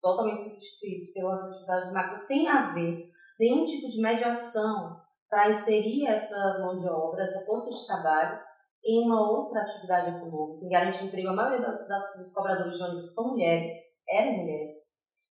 totalmente 0.00 0.42
substituídos 0.42 1.12
pelas 1.12 1.42
atividades 1.42 1.88
de 1.88 1.94
máquina, 1.94 2.16
sem 2.16 2.48
haver 2.48 3.10
nenhum 3.38 3.64
tipo 3.64 3.88
de 3.88 4.00
mediação 4.00 5.00
para 5.28 5.50
inserir 5.50 6.06
essa 6.06 6.58
mão 6.60 6.78
de 6.78 6.88
obra, 6.88 7.22
essa 7.22 7.44
força 7.44 7.70
de 7.70 7.86
trabalho 7.86 8.40
em 8.82 9.04
uma 9.04 9.30
outra 9.30 9.60
atividade 9.60 10.16
econômica, 10.16 10.64
em 10.64 10.68
garantir 10.68 11.04
emprego. 11.04 11.28
A 11.28 11.34
maioria 11.34 11.60
das, 11.60 11.86
das, 11.86 12.16
dos 12.16 12.32
cobradores 12.32 12.76
de 12.76 12.82
ônibus 12.82 13.14
são 13.14 13.32
mulheres, 13.32 13.72
eram 14.08 14.38
mulheres. 14.38 14.76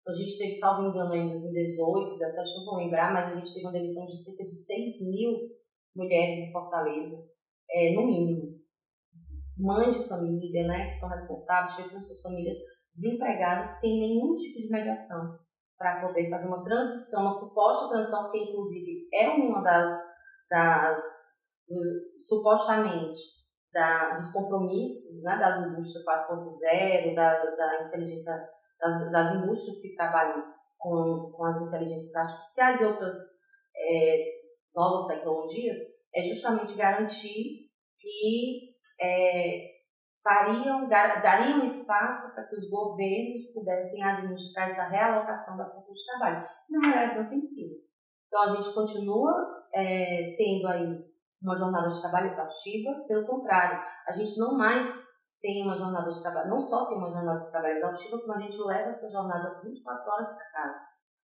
A 0.08 0.14
gente 0.14 0.38
teve, 0.38 0.56
salvo 0.56 0.88
engano, 0.88 1.14
em 1.14 1.30
2018, 1.30 2.16
2017, 2.16 2.58
não 2.60 2.66
vou 2.66 2.78
lembrar, 2.78 3.14
mas 3.14 3.30
a 3.30 3.36
gente 3.36 3.54
teve 3.54 3.66
uma 3.66 3.74
demissão 3.74 4.06
de 4.06 4.16
cerca 4.16 4.46
de 4.46 4.56
6 4.56 5.10
mil 5.12 5.32
mulheres 5.94 6.40
em 6.40 6.52
Fortaleza, 6.52 7.18
é, 7.70 7.94
no 7.94 8.08
mínimo. 8.08 8.58
Mães 9.58 9.98
de 9.98 10.08
família, 10.08 10.66
né, 10.66 10.88
que 10.88 10.94
são 10.94 11.10
responsáveis, 11.10 11.76
chefam 11.76 12.02
suas 12.02 12.22
famílias 12.22 12.56
desempregadas 12.96 13.82
sem 13.82 14.00
nenhum 14.00 14.34
tipo 14.36 14.60
de 14.60 14.72
mediação 14.72 15.40
para 15.78 16.08
poder 16.08 16.30
fazer 16.30 16.48
uma 16.48 16.64
transição, 16.64 17.24
uma 17.24 17.32
suposta 17.32 17.90
transição, 17.90 18.32
que 18.32 18.38
inclusive 18.38 19.10
é 19.14 19.30
uma 19.30 19.62
das, 19.62 19.92
das 20.50 21.02
supostamente, 22.20 23.20
da, 23.74 24.16
dos 24.16 24.32
compromissos 24.32 25.24
né, 25.24 25.38
das 25.38 25.68
indústrias 25.68 26.06
4.0, 26.06 27.14
da, 27.14 27.44
da 27.44 27.88
inteligência 27.88 28.57
das, 28.80 29.12
das 29.12 29.36
indústrias 29.36 29.82
que 29.82 29.96
trabalham 29.96 30.44
com, 30.78 31.32
com 31.36 31.46
as 31.46 31.62
inteligências 31.62 32.16
artificiais 32.16 32.82
e 32.82 32.86
outras 32.86 33.16
é, 33.76 34.26
novas 34.76 35.08
tecnologias, 35.08 35.78
é 36.14 36.22
justamente 36.22 36.76
garantir 36.76 37.68
que 37.98 38.76
é, 39.02 39.78
fariam, 40.24 40.88
dariam 40.88 41.64
espaço 41.64 42.36
para 42.36 42.46
que 42.46 42.56
os 42.56 42.70
governos 42.70 43.54
pudessem 43.54 44.04
administrar 44.04 44.70
essa 44.70 44.90
realocação 44.90 45.58
da 45.58 45.70
força 45.70 45.94
de 45.94 46.06
trabalho. 46.06 46.48
Não 46.70 46.86
é 46.86 47.42
sido. 47.42 47.88
Então, 48.28 48.42
a 48.44 48.56
gente 48.56 48.74
continua 48.74 49.66
é, 49.74 50.36
tendo 50.38 50.68
aí 50.68 51.08
uma 51.42 51.56
jornada 51.56 51.88
de 51.88 52.02
trabalho 52.02 52.30
exaustiva, 52.30 53.06
pelo 53.08 53.26
contrário, 53.26 53.80
a 54.08 54.12
gente 54.14 54.38
não 54.40 54.58
mais 54.58 55.17
tem 55.48 55.64
uma 55.64 55.78
jornada 55.78 56.12
de 56.12 56.22
trabalho, 56.22 56.50
não 56.50 56.60
só 56.60 56.88
tem 56.88 56.98
uma 56.98 57.10
jornada 57.10 57.46
de 57.46 57.52
trabalho 57.52 57.78
exaustiva, 57.78 58.20
como 58.20 58.34
a 58.34 58.40
gente 58.42 58.62
leva 58.64 58.90
essa 58.90 59.10
jornada 59.10 59.62
24 59.64 60.12
horas 60.12 60.28
para 60.28 60.52
casa. 60.52 60.80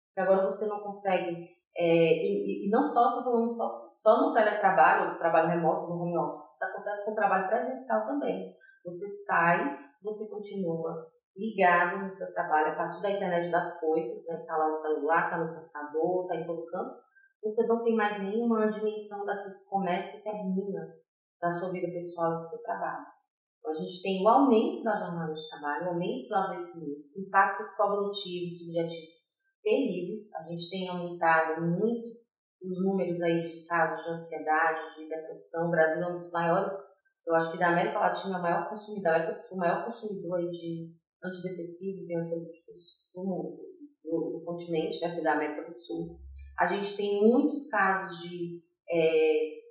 Porque 0.07 0.21
agora 0.21 0.49
você 0.49 0.65
não 0.67 0.79
consegue, 0.79 1.49
é, 1.75 1.83
e, 1.83 2.65
e, 2.65 2.69
não 2.69 2.85
só, 2.85 3.09
estou 3.09 3.23
falando 3.25 3.49
só, 3.49 3.89
só 3.91 4.21
no 4.21 4.33
teletrabalho, 4.33 5.11
no 5.11 5.19
trabalho 5.19 5.49
remoto, 5.49 5.89
no 5.89 6.01
home 6.01 6.17
office, 6.17 6.55
isso 6.55 6.63
acontece 6.63 7.05
com 7.05 7.11
o 7.11 7.15
trabalho 7.15 7.49
presencial 7.49 8.05
também. 8.05 8.55
Você 8.85 9.09
sai, 9.25 9.77
você 10.01 10.33
continua 10.33 11.11
ligado 11.35 12.05
no 12.05 12.13
seu 12.13 12.33
trabalho 12.33 12.71
a 12.71 12.75
partir 12.75 13.01
da 13.01 13.11
internet 13.11 13.51
das 13.51 13.77
coisas, 13.77 14.25
né? 14.25 14.37
Tá 14.47 14.55
lá 14.55 14.69
no 14.69 14.73
celular, 14.73 15.29
tá 15.29 15.37
no 15.37 15.53
computador, 15.53 16.27
tá 16.27 16.35
em 16.35 16.45
todo 16.45 16.65
canto. 16.67 16.95
Você 17.43 17.67
não 17.67 17.83
tem 17.83 17.95
mais 17.95 18.21
nenhuma 18.21 18.71
dimensão 18.71 19.25
daquilo 19.25 19.55
que 19.55 19.65
começa 19.65 20.15
e 20.15 20.23
termina 20.23 20.95
da 21.41 21.51
sua 21.51 21.71
vida 21.71 21.87
pessoal 21.87 22.33
e 22.33 22.35
do 22.35 22.41
seu 22.41 22.63
trabalho. 22.63 23.12
A 23.65 23.73
gente 23.73 24.01
tem 24.03 24.23
o 24.23 24.27
aumento 24.27 24.83
da 24.83 24.99
jornada 24.99 25.33
de 25.33 25.49
trabalho, 25.49 25.85
o 25.85 25.89
aumento 25.89 26.27
do 26.27 26.35
adoecimento, 26.35 27.09
impactos 27.17 27.75
cognitivos, 27.75 28.59
subjetivos 28.59 29.33
terríveis. 29.63 30.33
A 30.35 30.43
gente 30.43 30.69
tem 30.69 30.89
aumentado 30.89 31.61
muito 31.61 32.23
os 32.61 32.83
números 32.83 33.21
aí 33.21 33.41
de 33.41 33.65
casos 33.65 34.03
de 34.03 34.11
ansiedade, 34.11 34.95
de 34.95 35.09
depressão. 35.09 35.67
O 35.67 35.71
Brasil 35.71 36.03
é 36.03 36.11
um 36.11 36.15
dos 36.15 36.31
maiores, 36.31 36.73
eu 37.25 37.35
acho 37.35 37.51
que 37.51 37.57
da 37.57 37.69
América 37.69 37.99
Latina, 37.99 38.35
é 38.35 38.39
o 38.39 38.41
maior 38.41 38.69
consumidor, 38.69 39.13
o 39.51 39.57
maior 39.57 39.85
consumidor 39.85 40.39
aí 40.39 40.49
de 40.49 40.93
antidepressivos 41.23 42.09
e 42.09 42.15
ansiolíticos 42.15 43.09
do 43.13 43.23
mundo, 43.23 43.57
do, 44.03 44.39
do 44.39 44.45
continente, 44.45 44.99
né, 45.01 45.07
da 45.23 45.33
América 45.33 45.67
do 45.67 45.73
Sul. 45.73 46.19
A 46.59 46.67
gente 46.67 46.95
tem 46.97 47.21
muitos 47.21 47.69
casos 47.69 48.19
de 48.21 48.61
é, 48.89 49.63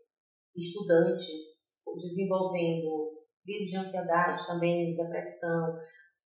estudantes 0.56 1.78
desenvolvendo 2.00 3.21
crise 3.44 3.70
de 3.70 3.76
ansiedade 3.76 4.46
também, 4.46 4.96
depressão. 4.96 5.78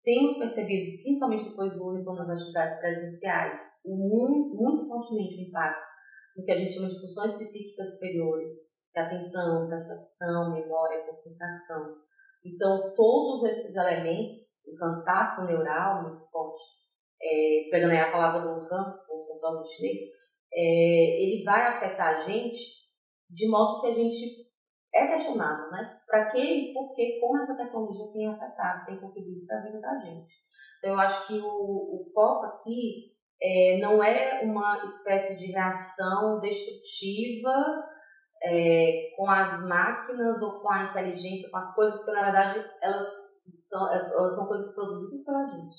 Temos 0.02 0.38
percebido, 0.38 1.02
principalmente 1.02 1.48
depois 1.48 1.72
do 1.74 1.92
retorno 1.92 2.24
das 2.24 2.36
atividades 2.36 2.78
presenciais, 2.78 3.58
muito, 3.84 4.54
muito 4.54 4.86
fortemente 4.86 5.36
o 5.36 5.48
impacto 5.48 5.86
no 6.36 6.44
que 6.44 6.52
a 6.52 6.56
gente 6.56 6.72
chama 6.72 6.88
de 6.88 7.00
funções 7.00 7.34
psíquicas 7.34 7.94
superiores, 7.94 8.52
que 8.92 9.00
é 9.00 9.02
atenção, 9.02 9.68
percepção, 9.68 10.52
memória, 10.52 11.04
concentração. 11.04 11.96
Então, 12.44 12.94
todos 12.94 13.44
esses 13.44 13.74
elementos, 13.74 14.62
o 14.66 14.76
cansaço 14.76 15.46
neural 15.46 16.02
muito 16.02 16.30
forte, 16.30 16.62
é, 17.20 17.68
pegando 17.70 17.92
aí 17.92 17.98
a 17.98 18.12
palavra 18.12 18.42
do 18.42 18.72
Han, 18.72 19.00
o 19.10 19.20
sociólogo 19.20 19.66
chinês, 19.66 20.00
é, 20.52 21.22
ele 21.22 21.42
vai 21.42 21.66
afetar 21.66 22.14
a 22.14 22.18
gente 22.18 22.86
de 23.28 23.48
modo 23.48 23.80
que 23.80 23.88
a 23.88 23.94
gente 23.94 24.45
é 24.96 25.08
questionado, 25.08 25.70
né? 25.70 26.00
Para 26.06 26.30
que 26.30 26.38
e 26.38 26.72
por 26.72 26.94
que, 26.94 27.20
como 27.20 27.38
essa 27.38 27.56
tecnologia 27.56 28.12
tem 28.12 28.26
afetado, 28.28 28.86
tem 28.86 29.00
contribuído 29.00 29.46
para 29.46 29.58
a 29.58 29.62
vida 29.62 29.80
da 29.80 29.98
gente. 29.98 30.32
Então, 30.78 30.92
eu 30.92 31.00
acho 31.00 31.26
que 31.26 31.38
o, 31.40 31.46
o 31.46 32.00
foco 32.14 32.46
aqui 32.46 33.16
é, 33.40 33.78
não 33.78 34.02
é 34.02 34.42
uma 34.44 34.84
espécie 34.84 35.38
de 35.38 35.52
reação 35.52 36.40
destrutiva 36.40 37.52
é, 38.42 39.14
com 39.16 39.28
as 39.30 39.66
máquinas 39.68 40.40
ou 40.42 40.60
com 40.60 40.70
a 40.70 40.90
inteligência, 40.90 41.50
com 41.50 41.56
as 41.56 41.74
coisas, 41.74 41.96
porque 41.96 42.12
na 42.12 42.24
verdade 42.24 42.64
elas 42.80 43.06
são, 43.60 43.90
elas 43.90 44.34
são 44.34 44.46
coisas 44.48 44.74
produzidas 44.74 45.24
pela 45.24 45.46
gente. 45.46 45.76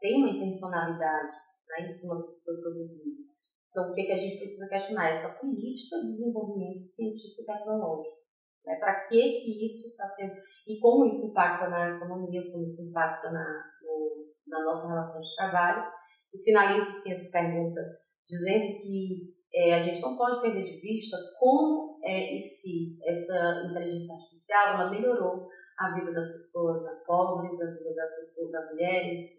Tem 0.00 0.16
uma 0.16 0.30
intencionalidade 0.30 1.32
né, 1.68 1.86
em 1.86 1.90
cima 1.90 2.16
do 2.16 2.28
que 2.28 2.44
foi 2.44 2.56
produzido. 2.56 3.30
Então, 3.70 3.90
o 3.90 3.94
que, 3.94 4.04
que 4.04 4.12
a 4.12 4.16
gente 4.16 4.38
precisa 4.38 4.68
questionar? 4.68 5.10
Essa 5.10 5.38
política 5.40 6.00
de 6.00 6.08
desenvolvimento 6.08 6.90
científico 6.90 7.42
e 7.42 7.46
tecnológico. 7.46 8.19
Né? 8.64 8.76
Para 8.76 9.04
que, 9.04 9.20
que 9.20 9.64
isso 9.64 9.88
está 9.88 10.06
sendo. 10.06 10.34
E 10.66 10.78
como 10.80 11.06
isso 11.06 11.30
impacta 11.30 11.68
na 11.68 11.96
economia, 11.96 12.50
como 12.50 12.62
isso 12.62 12.88
impacta 12.88 13.30
na, 13.30 13.64
no, 13.82 14.26
na 14.46 14.64
nossa 14.64 14.88
relação 14.88 15.20
de 15.20 15.36
trabalho. 15.36 15.90
E 16.32 16.42
finalizo 16.42 16.90
sim 16.92 17.12
essa 17.12 17.30
pergunta 17.32 17.80
dizendo 18.26 18.78
que 18.78 19.34
é, 19.52 19.74
a 19.74 19.80
gente 19.80 20.00
não 20.00 20.16
pode 20.16 20.40
perder 20.40 20.62
de 20.62 20.80
vista 20.80 21.16
como 21.38 21.98
é, 22.04 22.34
e 22.34 22.38
se 22.38 22.98
essa 23.04 23.66
inteligência 23.68 24.14
artificial 24.14 24.74
ela 24.74 24.90
melhorou 24.90 25.48
a 25.78 25.94
vida 25.94 26.12
das 26.12 26.32
pessoas 26.32 26.82
mais 26.84 27.04
pobres, 27.04 27.60
a 27.60 27.70
vida 27.72 27.94
das 27.94 28.14
pessoas, 28.16 28.52
das 28.52 28.70
mulheres, 28.70 29.30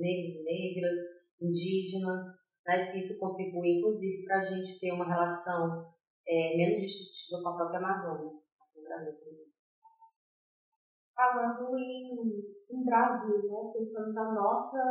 negros 0.00 0.34
e 0.36 0.44
negras, 0.44 0.96
indígenas, 1.40 2.26
né, 2.66 2.78
se 2.78 3.00
isso 3.00 3.20
contribui, 3.20 3.78
inclusive, 3.78 4.24
para 4.24 4.40
a 4.40 4.44
gente 4.44 4.78
ter 4.78 4.92
uma 4.92 5.06
relação 5.06 5.92
é, 6.26 6.56
menos 6.56 6.80
destrutiva 6.80 7.42
com 7.42 7.48
a 7.48 7.56
própria 7.56 7.78
Amazônia. 7.78 8.32
Falando 11.20 11.76
em, 11.76 12.16
em 12.70 12.84
Brasil, 12.84 13.36
né? 13.42 13.72
pensando 13.74 14.14
na 14.14 14.32
nossa, 14.32 14.82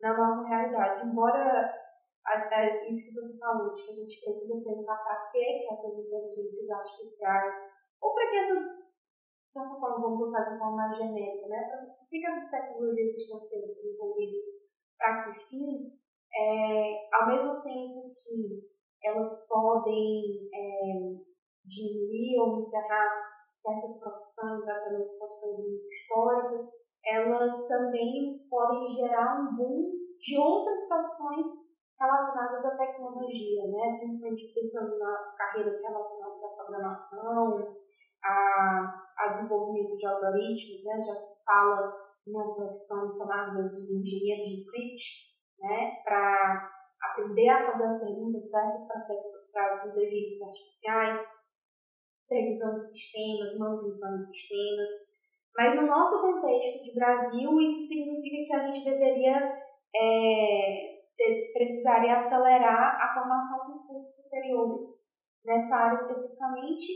na 0.00 0.16
nossa 0.16 0.48
realidade. 0.48 1.06
Embora 1.06 1.72
a, 2.26 2.32
a, 2.32 2.86
isso 2.86 3.08
que 3.08 3.14
você 3.14 3.38
falou, 3.38 3.72
que 3.74 3.90
a 3.90 3.94
gente 3.94 4.20
precisa 4.24 4.64
pensar 4.64 4.96
para 5.04 5.30
que 5.30 5.68
essas 5.70 5.96
inteligências 5.96 6.70
artificiais, 6.70 7.54
ou 8.00 8.14
para 8.14 8.30
que 8.30 8.36
essas, 8.36 8.62
de 9.46 9.52
certa 9.52 9.74
forma, 9.76 10.00
vamos 10.00 10.18
colocar 10.18 10.50
de 10.50 10.58
forma 10.58 10.76
mais 10.76 10.96
genérica, 10.96 11.46
né? 11.48 11.96
Por 12.00 12.08
que 12.08 12.26
essas 12.26 12.50
tecnologias 12.50 13.16
estão 13.16 13.40
sendo 13.40 13.74
desenvolvidas 13.74 14.44
para 14.98 15.22
que 15.22 15.38
fim? 15.46 16.00
É, 16.32 17.08
ao 17.12 17.26
mesmo 17.26 17.60
tempo 17.62 18.10
que 18.10 18.70
elas 19.02 19.46
podem 19.48 20.48
é, 20.54 21.30
diminuir 21.64 22.38
ou 22.40 22.58
encerrar 22.60 23.29
certas 23.50 24.00
profissões, 24.00 24.68
até 24.68 24.90
mesmo 24.90 25.18
profissões 25.18 25.58
históricas, 25.90 26.60
elas 27.04 27.66
também 27.66 28.46
podem 28.48 28.94
gerar 28.94 29.40
um 29.40 29.56
boom 29.56 29.90
de 30.18 30.38
outras 30.38 30.86
profissões 30.86 31.46
relacionadas 31.98 32.64
à 32.64 32.76
tecnologia, 32.76 33.66
né? 33.66 33.98
principalmente 33.98 34.54
pensando 34.54 34.98
nas 34.98 35.36
carreiras 35.36 35.80
relacionadas 35.82 36.44
à 36.44 36.48
programação, 36.48 37.76
a, 38.24 39.04
a 39.18 39.28
desenvolvimento 39.28 39.96
de 39.96 40.06
algoritmos, 40.06 40.84
né? 40.84 41.02
já 41.04 41.14
se 41.14 41.44
fala 41.44 41.92
em 42.26 42.32
uma 42.32 42.54
profissão 42.54 43.10
chamada 43.12 43.68
de 43.68 43.80
engenheiro 43.80 44.48
de 44.48 44.54
script, 44.54 45.36
né? 45.58 45.96
para 46.04 46.70
aprender 47.02 47.48
a 47.48 47.72
fazer 47.72 47.84
as 47.84 48.00
perguntas 48.00 48.50
certas 48.50 48.86
para 49.52 49.74
as 49.74 49.86
inteligências 49.86 50.42
artificiais, 50.42 51.39
supervisão 52.10 52.74
de 52.74 52.80
sistemas, 52.80 53.58
manutenção 53.58 54.18
de 54.18 54.26
sistemas. 54.26 54.88
Mas 55.56 55.76
no 55.76 55.86
nosso 55.86 56.20
contexto 56.20 56.82
de 56.82 56.94
Brasil, 56.94 57.60
isso 57.60 57.88
significa 57.88 58.46
que 58.46 58.54
a 58.54 58.66
gente 58.66 58.84
deveria, 58.84 59.36
é, 59.94 61.02
ter, 61.16 61.52
precisaria 61.52 62.14
acelerar 62.14 63.00
a 63.00 63.14
formação 63.14 63.70
dos 63.70 63.86
cursos 63.86 64.24
superiores 64.24 64.82
nessa 65.44 65.76
área 65.76 65.94
especificamente 65.94 66.86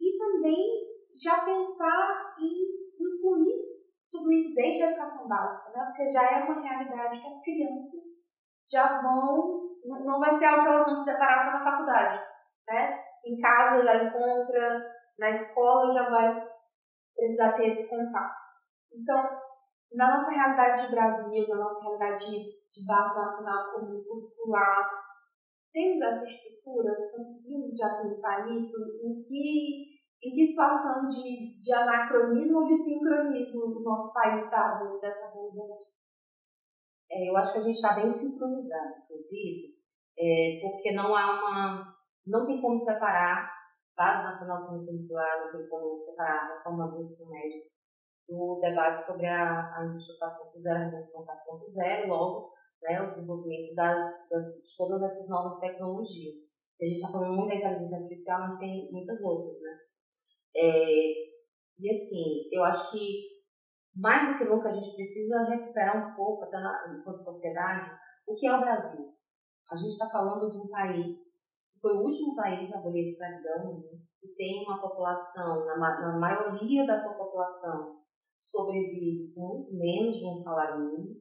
e 0.00 0.18
também 0.18 0.88
já 1.20 1.44
pensar 1.44 2.36
em 2.40 2.78
incluir 3.00 3.68
tudo 4.10 4.32
isso 4.32 4.54
desde 4.54 4.82
a 4.82 4.90
educação 4.90 5.28
básica, 5.28 5.70
né? 5.70 5.84
porque 5.86 6.10
já 6.10 6.22
é 6.22 6.44
uma 6.44 6.60
realidade 6.60 7.20
que 7.20 7.26
as 7.26 7.42
crianças 7.42 8.04
já 8.70 9.02
vão, 9.02 9.76
não 10.04 10.20
vai 10.20 10.32
ser 10.32 10.46
algo 10.46 10.62
que 10.62 10.68
elas 10.68 10.86
vão 10.86 10.94
se 10.94 11.04
deparar 11.04 11.44
só 11.44 11.58
na 11.58 11.64
faculdade, 11.64 12.24
né? 12.68 13.07
Em 13.28 13.38
casa 13.40 13.84
já 13.84 14.04
encontra, 14.04 14.86
na 15.18 15.30
escola 15.30 15.92
já 15.92 16.08
vai 16.08 16.48
precisar 17.14 17.52
ter 17.52 17.66
esse 17.66 17.90
contato. 17.90 18.34
Então, 18.92 19.38
na 19.92 20.14
nossa 20.14 20.30
realidade 20.30 20.86
de 20.86 20.94
Brasil, 20.94 21.48
na 21.48 21.56
nossa 21.56 21.82
realidade 21.82 22.26
de 22.26 22.86
base 22.86 23.14
nacional 23.14 23.72
comum 23.72 24.02
curricular, 24.04 24.90
temos 25.72 26.00
essa 26.02 26.24
estrutura, 26.24 27.10
conseguimos 27.14 27.76
já 27.76 28.00
pensar 28.02 28.46
nisso, 28.46 28.76
em 29.04 29.22
que, 29.22 29.98
em 30.22 30.30
que 30.32 30.44
situação 30.44 31.06
de, 31.06 31.60
de 31.60 31.72
anacronismo 31.72 32.60
ou 32.60 32.66
de 32.66 32.74
sincronismo 32.74 33.64
o 33.64 33.82
nosso 33.82 34.12
país 34.12 34.44
está 34.44 34.80
dessa 35.00 35.32
realidade? 35.32 35.84
É, 37.10 37.30
eu 37.30 37.36
acho 37.36 37.52
que 37.52 37.58
a 37.58 37.62
gente 37.62 37.76
está 37.76 37.94
bem 37.94 38.08
sincronizado, 38.08 38.94
inclusive, 39.04 39.74
é, 40.18 40.60
porque 40.62 40.92
não 40.92 41.16
há 41.16 41.32
uma 41.32 41.97
não 42.28 42.46
tem 42.46 42.60
como 42.60 42.78
separar 42.78 43.50
base 43.96 44.22
nacional 44.22 44.68
curricular, 44.68 45.44
não 45.44 45.58
tem 45.58 45.68
como 45.68 45.98
separar 46.00 46.44
a 46.44 46.56
reforma 46.56 46.88
do 46.88 47.00
ensino 47.00 47.32
médio 47.32 47.62
do 48.28 48.60
debate 48.60 49.02
sobre 49.02 49.26
a, 49.26 49.74
a 49.76 49.86
indústria 49.86 50.28
4.0, 50.28 50.70
a 50.70 50.84
revolução 50.84 51.26
4.0, 51.26 52.06
logo 52.06 52.52
né, 52.82 53.00
o 53.02 53.08
desenvolvimento 53.08 53.74
das, 53.74 54.28
das, 54.30 54.44
de 54.44 54.76
todas 54.76 55.02
essas 55.02 55.28
novas 55.30 55.58
tecnologias. 55.58 56.58
A 56.80 56.84
gente 56.84 56.96
está 56.96 57.10
falando 57.10 57.34
muito 57.34 57.48
da 57.48 57.56
inteligência 57.56 57.96
artificial, 57.96 58.40
mas 58.40 58.58
tem 58.58 58.92
muitas 58.92 59.20
outras, 59.24 59.60
né? 59.60 59.78
É, 60.54 61.10
e 61.78 61.90
assim, 61.90 62.48
eu 62.52 62.62
acho 62.64 62.90
que 62.92 63.38
mais 63.96 64.28
do 64.28 64.38
que 64.38 64.44
nunca 64.44 64.68
a 64.68 64.74
gente 64.74 64.94
precisa 64.94 65.44
recuperar 65.48 66.12
um 66.12 66.14
pouco, 66.14 66.44
enquanto 66.44 67.18
sociedade, 67.18 67.90
o 68.26 68.34
que 68.36 68.46
é 68.46 68.54
o 68.54 68.60
Brasil. 68.60 69.06
A 69.72 69.76
gente 69.76 69.90
está 69.90 70.08
falando 70.08 70.50
de 70.50 70.58
um 70.58 70.68
país 70.68 71.47
foi 71.80 71.96
o 71.96 72.02
último 72.02 72.34
país 72.34 72.72
a 72.72 72.78
abolir 72.78 72.98
a 72.98 73.08
escravidão 73.08 73.84
e 74.22 74.34
tem 74.34 74.64
uma 74.64 74.80
população, 74.80 75.64
na, 75.66 75.76
na 75.76 76.18
maioria 76.18 76.86
da 76.86 76.96
sua 76.96 77.14
população, 77.16 77.98
sobrevive 78.36 79.32
com 79.34 79.68
menos 79.72 80.16
de 80.16 80.26
um 80.26 80.34
salário 80.34 80.80
mínimo. 80.80 81.16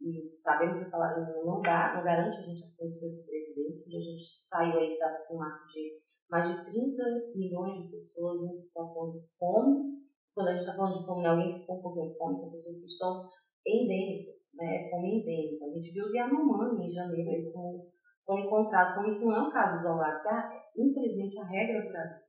E 0.00 0.34
sabendo 0.36 0.76
que 0.76 0.82
o 0.82 0.86
salário 0.86 1.24
mínimo 1.24 1.46
não, 1.46 1.60
dá, 1.62 1.94
não 1.96 2.04
garante 2.04 2.38
a 2.38 2.42
gente 2.42 2.62
as 2.62 2.76
condições 2.76 3.12
de 3.12 3.22
sobrevivência. 3.22 3.98
A 3.98 4.02
gente 4.02 4.24
saiu 4.44 4.78
aí 4.78 4.98
da, 4.98 5.24
com 5.26 5.34
um 5.34 5.38
marco 5.38 5.66
de 5.68 6.00
mais 6.30 6.48
de 6.48 6.64
30 6.64 7.02
milhões 7.34 7.84
de 7.84 7.90
pessoas 7.92 8.42
em 8.42 8.52
situação 8.52 9.12
de 9.12 9.20
fome. 9.38 9.96
Quando 10.34 10.48
a 10.48 10.52
gente 10.52 10.60
está 10.60 10.76
falando 10.76 10.98
de 10.98 11.06
fome, 11.06 11.22
não 11.22 11.30
é 11.30 11.32
alguém 11.32 11.54
que 11.54 11.60
ficou 11.60 11.76
um 11.76 12.08
de 12.08 12.18
fome, 12.18 12.36
são 12.36 12.50
pessoas 12.50 12.80
que 12.80 12.86
estão 12.88 13.28
endêmicas, 13.66 14.36
né? 14.54 14.90
Fome 14.90 15.20
endêmica. 15.20 15.64
A 15.64 15.70
gente 15.70 15.92
viu 15.92 16.04
os 16.04 16.14
Yanomami 16.14 16.86
em 16.86 16.90
janeiro 16.90 17.30
aí 17.30 17.52
com 17.52 17.90
foram 18.26 18.44
encontrados. 18.44 18.92
Então, 18.92 19.06
isso 19.06 19.26
não 19.26 19.36
é 19.36 19.40
um 19.48 19.52
caso 19.52 19.76
isolado, 19.76 20.14
isso 20.14 20.28
é, 20.28 20.62
infelizmente, 20.76 21.38
a 21.38 21.44
regra 21.44 21.82
do 21.82 21.88
Brasil. 21.88 22.26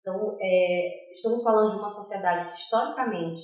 Então, 0.00 0.36
é, 0.40 1.10
estamos 1.10 1.42
falando 1.42 1.72
de 1.72 1.78
uma 1.78 1.88
sociedade 1.88 2.50
que, 2.50 2.58
historicamente, 2.58 3.40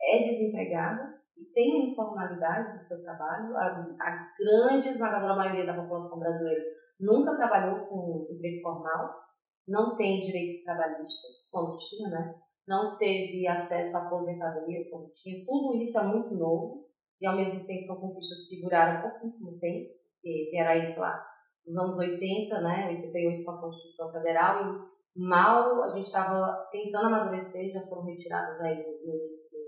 é 0.00 0.18
desempregada 0.22 1.20
e 1.36 1.44
tem 1.46 1.72
a 1.72 1.90
informalidade 1.90 2.76
do 2.76 2.82
seu 2.82 3.02
trabalho. 3.02 3.56
A, 3.56 3.66
a 4.00 4.28
grande 4.38 4.88
esmagadora 4.88 5.34
maioria 5.34 5.66
da 5.66 5.80
população 5.80 6.20
brasileira 6.20 6.62
nunca 7.00 7.36
trabalhou 7.36 7.86
com 7.86 8.28
emprego 8.30 8.62
formal, 8.62 9.22
não 9.66 9.96
tem 9.96 10.20
direitos 10.20 10.64
trabalhistas, 10.64 11.48
quando 11.50 11.76
tinha, 11.76 12.08
né? 12.08 12.34
Não 12.66 12.96
teve 12.96 13.46
acesso 13.46 13.96
à 13.96 14.06
aposentadoria, 14.06 14.88
quando 14.88 15.12
tinha. 15.14 15.44
Tudo 15.44 15.82
isso 15.82 15.98
é 15.98 16.04
muito 16.04 16.34
novo 16.34 16.86
e, 17.20 17.26
ao 17.26 17.36
mesmo 17.36 17.64
tempo, 17.66 17.84
são 17.84 18.00
conquistas 18.00 18.48
que 18.48 18.60
duraram 18.60 19.10
pouquíssimo 19.10 19.58
tempo 19.60 20.01
que 20.22 20.56
era 20.56 20.76
isso 20.78 21.00
lá 21.00 21.32
dos 21.64 21.78
anos 21.78 21.98
80, 21.98 22.60
né, 22.60 22.88
88 22.88 23.44
com 23.44 23.50
a 23.52 23.60
Constituição 23.60 24.12
Federal, 24.12 24.74
e 25.14 25.24
mal 25.24 25.82
a 25.84 25.90
gente 25.90 26.06
estava 26.06 26.68
tentando 26.70 27.06
amadurecer, 27.06 27.72
já 27.72 27.86
foram 27.86 28.04
retiradas 28.04 28.60
aí 28.60 28.76
no 28.76 29.14
início 29.14 29.58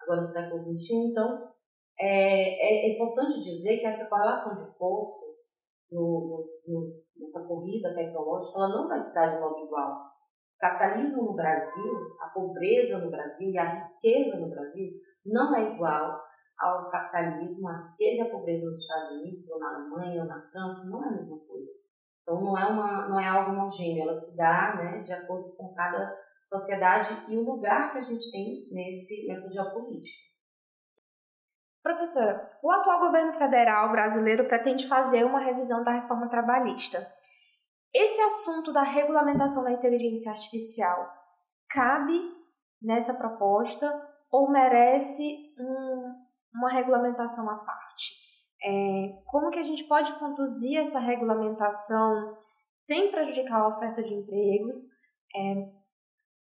agora 0.00 0.20
do 0.20 0.28
século 0.28 0.62
XXI. 0.78 1.10
Então, 1.10 1.52
é, 1.98 2.86
é, 2.88 2.94
importante 2.94 3.40
dizer 3.40 3.78
que 3.78 3.86
essa 3.86 4.08
correlação 4.08 4.64
de 4.64 4.76
forças 4.76 5.54
no, 5.90 6.46
no, 6.66 7.02
nessa 7.16 7.48
corrida 7.48 7.94
tecnológica, 7.94 8.56
ela 8.56 8.68
não 8.68 8.88
vai 8.88 8.98
se 9.00 9.14
dar 9.14 9.34
de 9.34 9.40
modo 9.40 9.64
igual. 9.64 9.92
O 9.92 10.58
capitalismo 10.58 11.24
no 11.24 11.34
Brasil, 11.34 11.92
a 12.20 12.28
pobreza 12.28 12.98
no 12.98 13.10
Brasil 13.10 13.50
e 13.50 13.58
a 13.58 13.86
riqueza 13.86 14.38
no 14.38 14.50
Brasil 14.50 14.92
não 15.24 15.56
é 15.56 15.74
igual 15.74 16.20
ao 16.64 16.90
capitalismo, 16.90 17.68
a 17.68 17.88
riqueza 17.90 18.16
e 18.16 18.20
a 18.22 18.30
pobreza 18.30 18.64
nos 18.64 18.80
Estados 18.80 19.10
Unidos, 19.10 19.50
ou 19.50 19.58
na 19.60 19.68
Alemanha, 19.68 20.22
ou 20.22 20.28
na 20.28 20.40
França, 20.50 20.88
não 20.90 21.04
é 21.04 21.08
a 21.08 21.12
mesma 21.12 21.38
coisa. 21.40 21.70
Então, 22.22 22.40
não 22.40 22.58
é, 22.58 22.64
uma, 22.66 23.08
não 23.08 23.20
é 23.20 23.28
algo 23.28 23.52
homogêneo, 23.52 24.02
ela 24.02 24.14
se 24.14 24.36
dá 24.36 24.76
né, 24.76 25.02
de 25.02 25.12
acordo 25.12 25.54
com 25.56 25.74
cada 25.74 26.16
sociedade 26.46 27.24
e 27.28 27.36
o 27.36 27.44
lugar 27.44 27.92
que 27.92 27.98
a 27.98 28.02
gente 28.02 28.30
tem 28.30 28.66
nesse, 28.72 29.26
nessa 29.26 29.52
geopolítica. 29.52 30.24
Professora, 31.82 32.50
o 32.62 32.70
atual 32.70 33.00
governo 33.00 33.34
federal 33.34 33.90
brasileiro 33.90 34.46
pretende 34.46 34.88
fazer 34.88 35.22
uma 35.24 35.38
revisão 35.38 35.84
da 35.84 35.92
reforma 35.92 36.30
trabalhista. 36.30 37.06
Esse 37.92 38.20
assunto 38.22 38.72
da 38.72 38.82
regulamentação 38.82 39.62
da 39.62 39.72
inteligência 39.72 40.32
artificial 40.32 41.12
cabe 41.68 42.18
nessa 42.80 43.12
proposta 43.14 43.86
ou 44.30 44.50
merece 44.50 45.54
um, 45.58 45.93
uma 46.54 46.68
regulamentação 46.68 47.48
à 47.50 47.56
parte. 47.56 48.24
É, 48.62 49.22
como 49.26 49.50
que 49.50 49.58
a 49.58 49.62
gente 49.62 49.84
pode 49.84 50.12
conduzir 50.18 50.80
essa 50.80 50.98
regulamentação 50.98 52.36
sem 52.76 53.10
prejudicar 53.10 53.60
a 53.60 53.68
oferta 53.68 54.02
de 54.02 54.14
empregos, 54.14 54.76
é, 55.34 55.72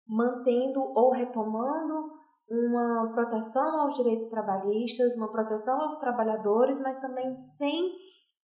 mantendo 0.06 0.80
ou 0.94 1.10
retomando 1.10 2.12
uma 2.50 3.12
proteção 3.14 3.80
aos 3.80 3.94
direitos 3.94 4.28
trabalhistas, 4.28 5.16
uma 5.16 5.30
proteção 5.30 5.80
aos 5.80 5.96
trabalhadores, 5.96 6.80
mas 6.80 6.98
também 6.98 7.34
sem 7.34 7.94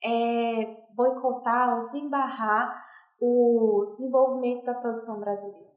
é, 0.04 0.84
boicotar 0.94 1.76
ou 1.76 1.82
sem 1.82 2.10
barrar 2.10 2.84
o 3.20 3.90
desenvolvimento 3.92 4.64
da 4.64 4.74
produção 4.74 5.20
brasileira. 5.20 5.72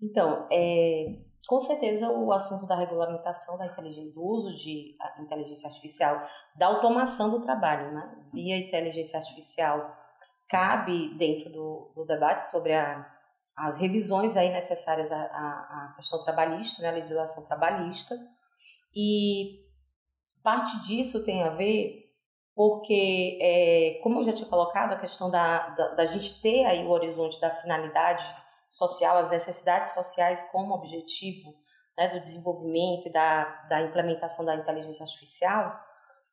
Então, 0.00 0.46
é, 0.50 1.24
com 1.46 1.58
certeza 1.58 2.10
o 2.10 2.32
assunto 2.32 2.66
da 2.66 2.76
regulamentação 2.76 3.58
da 3.58 3.66
inteligência, 3.66 4.12
do 4.12 4.22
uso 4.22 4.50
de 4.56 4.96
inteligência 5.18 5.68
artificial, 5.68 6.26
da 6.56 6.66
automação 6.66 7.30
do 7.30 7.42
trabalho, 7.42 7.92
né? 7.92 8.24
via 8.32 8.56
inteligência 8.56 9.18
artificial, 9.18 9.96
cabe 10.48 11.16
dentro 11.16 11.50
do, 11.50 11.92
do 11.94 12.04
debate 12.04 12.48
sobre 12.50 12.74
a, 12.74 13.10
as 13.56 13.78
revisões 13.78 14.36
aí 14.36 14.50
necessárias 14.52 15.10
à, 15.10 15.22
à, 15.22 15.92
questão 15.96 16.22
trabalhista, 16.24 16.82
né, 16.82 16.88
à 16.88 16.92
legislação 16.92 17.46
trabalhista, 17.46 18.14
e 18.94 19.60
parte 20.42 20.86
disso 20.86 21.24
tem 21.24 21.42
a 21.42 21.50
ver 21.50 22.02
porque, 22.54 23.38
é, 23.40 24.00
como 24.02 24.20
eu 24.20 24.24
já 24.26 24.32
tinha 24.32 24.48
colocado, 24.48 24.92
a 24.92 24.98
questão 24.98 25.30
da, 25.30 25.70
da, 25.70 25.88
da, 25.94 26.06
gente 26.06 26.40
ter 26.42 26.66
aí 26.66 26.84
o 26.84 26.90
horizonte 26.90 27.40
da 27.40 27.50
finalidade 27.50 28.24
social, 28.72 29.18
as 29.18 29.30
necessidades 29.30 29.92
sociais 29.92 30.50
como 30.50 30.74
objetivo 30.74 31.54
né, 31.96 32.08
do 32.08 32.20
desenvolvimento 32.20 33.06
e 33.06 33.12
da, 33.12 33.44
da 33.68 33.82
implementação 33.82 34.46
da 34.46 34.56
inteligência 34.56 35.04
artificial, 35.04 35.78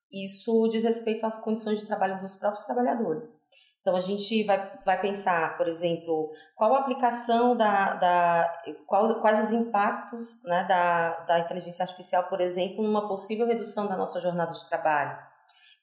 isso 0.10 0.70
diz 0.70 0.86
respeito 0.86 1.26
às 1.26 1.44
condições 1.44 1.82
de 1.82 1.86
trabalho 1.86 2.20
dos 2.22 2.38
próprios 2.38 2.66
trabalhadores. 2.66 3.50
Então, 3.82 3.96
a 3.96 4.02
gente 4.02 4.44
vai, 4.46 4.80
vai 4.86 5.02
pensar, 5.02 5.58
por 5.58 5.68
exemplo, 5.68 6.32
qual 6.56 6.74
a 6.76 6.80
aplicação 6.80 7.56
da. 7.56 7.96
da 7.96 8.64
qual, 8.86 9.22
quais 9.22 9.40
os 9.40 9.52
impactos 9.52 10.44
né, 10.46 10.64
da, 10.66 11.12
da 11.22 11.40
inteligência 11.40 11.84
artificial, 11.84 12.24
por 12.30 12.42
exemplo, 12.42 12.84
numa 12.84 13.08
possível 13.08 13.48
redução 13.48 13.88
da 13.88 13.96
nossa 13.96 14.20
jornada 14.20 14.54
de 14.54 14.68
trabalho. 14.68 15.18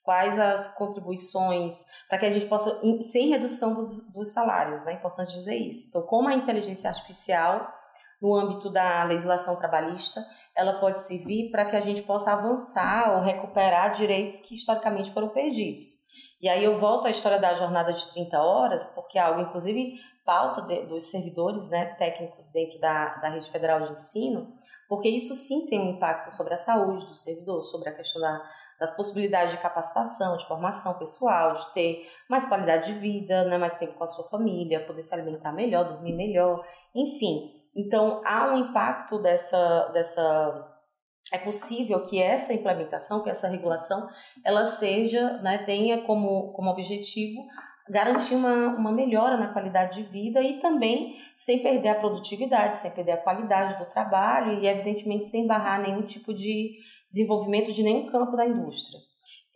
Quais 0.07 0.38
as 0.38 0.77
contribuições 0.77 1.85
para 2.09 2.16
que 2.16 2.27
a 2.27 2.31
gente 2.31 2.47
possa, 2.47 2.81
sem 3.03 3.29
redução 3.29 3.75
dos, 3.75 4.12
dos 4.12 4.33
salários, 4.33 4.85
né? 4.85 4.92
É 4.92 4.95
importante 4.95 5.35
dizer 5.35 5.57
isso. 5.57 5.88
Então, 5.88 6.03
como 6.03 6.29
a 6.29 6.35
inteligência 6.35 6.88
artificial, 6.88 7.69
no 8.23 8.33
âmbito 8.37 8.71
da 8.71 9.03
legislação 9.03 9.57
trabalhista, 9.57 10.25
ela 10.57 10.79
pode 10.79 11.03
servir 11.03 11.51
para 11.51 11.69
que 11.69 11.75
a 11.75 11.81
gente 11.81 12.03
possa 12.03 12.33
avançar 12.33 13.16
ou 13.16 13.21
recuperar 13.21 13.95
direitos 13.95 14.42
que 14.42 14.55
historicamente 14.55 15.12
foram 15.12 15.31
perdidos. 15.31 16.07
E 16.40 16.49
aí 16.49 16.62
eu 16.62 16.79
volto 16.79 17.09
à 17.09 17.11
história 17.11 17.40
da 17.40 17.55
jornada 17.55 17.92
de 17.92 18.12
30 18.12 18.38
horas, 18.38 18.92
porque 18.95 19.19
é 19.19 19.23
algo, 19.23 19.40
inclusive, 19.40 19.99
pauta 20.25 20.62
de, 20.62 20.87
dos 20.87 21.11
servidores 21.11 21.69
né, 21.69 21.97
técnicos 21.97 22.53
dentro 22.53 22.79
da, 22.79 23.16
da 23.16 23.29
rede 23.31 23.51
federal 23.51 23.81
de 23.81 23.92
ensino, 23.92 24.53
porque 24.88 25.09
isso 25.09 25.35
sim 25.35 25.66
tem 25.66 25.81
um 25.81 25.90
impacto 25.97 26.31
sobre 26.31 26.55
a 26.55 26.59
saúde 26.59 27.07
do 27.07 27.14
servidor, 27.14 27.61
sobre 27.62 27.88
a 27.88 27.95
questão 27.95 28.23
da, 28.23 28.40
das 28.79 28.95
possibilidades 28.97 29.53
de 29.53 29.61
capacitação, 29.61 30.37
de 30.37 30.47
formação 30.47 30.99
pessoal, 30.99 31.55
de 31.55 31.73
ter 31.73 32.11
mais 32.29 32.47
qualidade 32.47 32.93
de 32.93 32.99
vida, 32.99 33.45
né, 33.45 33.57
mais 33.57 33.79
tempo 33.79 33.95
com 33.95 34.05
a 34.05 34.07
sua 34.07 34.29
família, 34.29 34.87
poder 34.87 35.03
se 35.03 35.15
alimentar 35.15 35.53
melhor, 35.53 35.85
dormir 35.85 36.15
melhor, 36.15 36.67
enfim. 36.95 37.53
Então, 37.75 38.23
há 38.25 38.53
um 38.53 38.59
impacto 38.59 39.19
dessa, 39.19 39.91
dessa 39.93 40.73
é 41.33 41.39
possível 41.39 42.03
que 42.05 42.23
essa 42.23 42.53
implementação, 42.53 43.23
que 43.23 43.31
essa 43.31 43.49
regulação, 43.49 44.09
ela 44.45 44.65
seja, 44.65 45.39
né, 45.39 45.59
tenha 45.59 46.03
como, 46.03 46.53
como 46.53 46.71
objetivo 46.71 47.45
garantir 47.88 48.35
uma, 48.35 48.77
uma 48.77 48.92
melhora 48.92 49.37
na 49.37 49.53
qualidade 49.53 50.03
de 50.03 50.09
vida 50.09 50.42
e 50.42 50.59
também 50.61 51.16
sem 51.37 51.62
perder 51.62 51.90
a 51.90 51.94
produtividade, 51.94 52.77
sem 52.77 52.90
perder 52.92 53.12
a 53.12 53.22
qualidade 53.22 53.79
do 53.79 53.88
trabalho 53.90 54.61
e, 54.61 54.66
evidentemente, 54.66 55.27
sem 55.27 55.46
barrar 55.46 55.81
nenhum 55.81 56.03
tipo 56.03 56.35
de 56.35 56.77
desenvolvimento 57.11 57.72
de 57.72 57.83
nenhum 57.83 58.07
campo 58.07 58.37
da 58.37 58.46
indústria. 58.46 58.99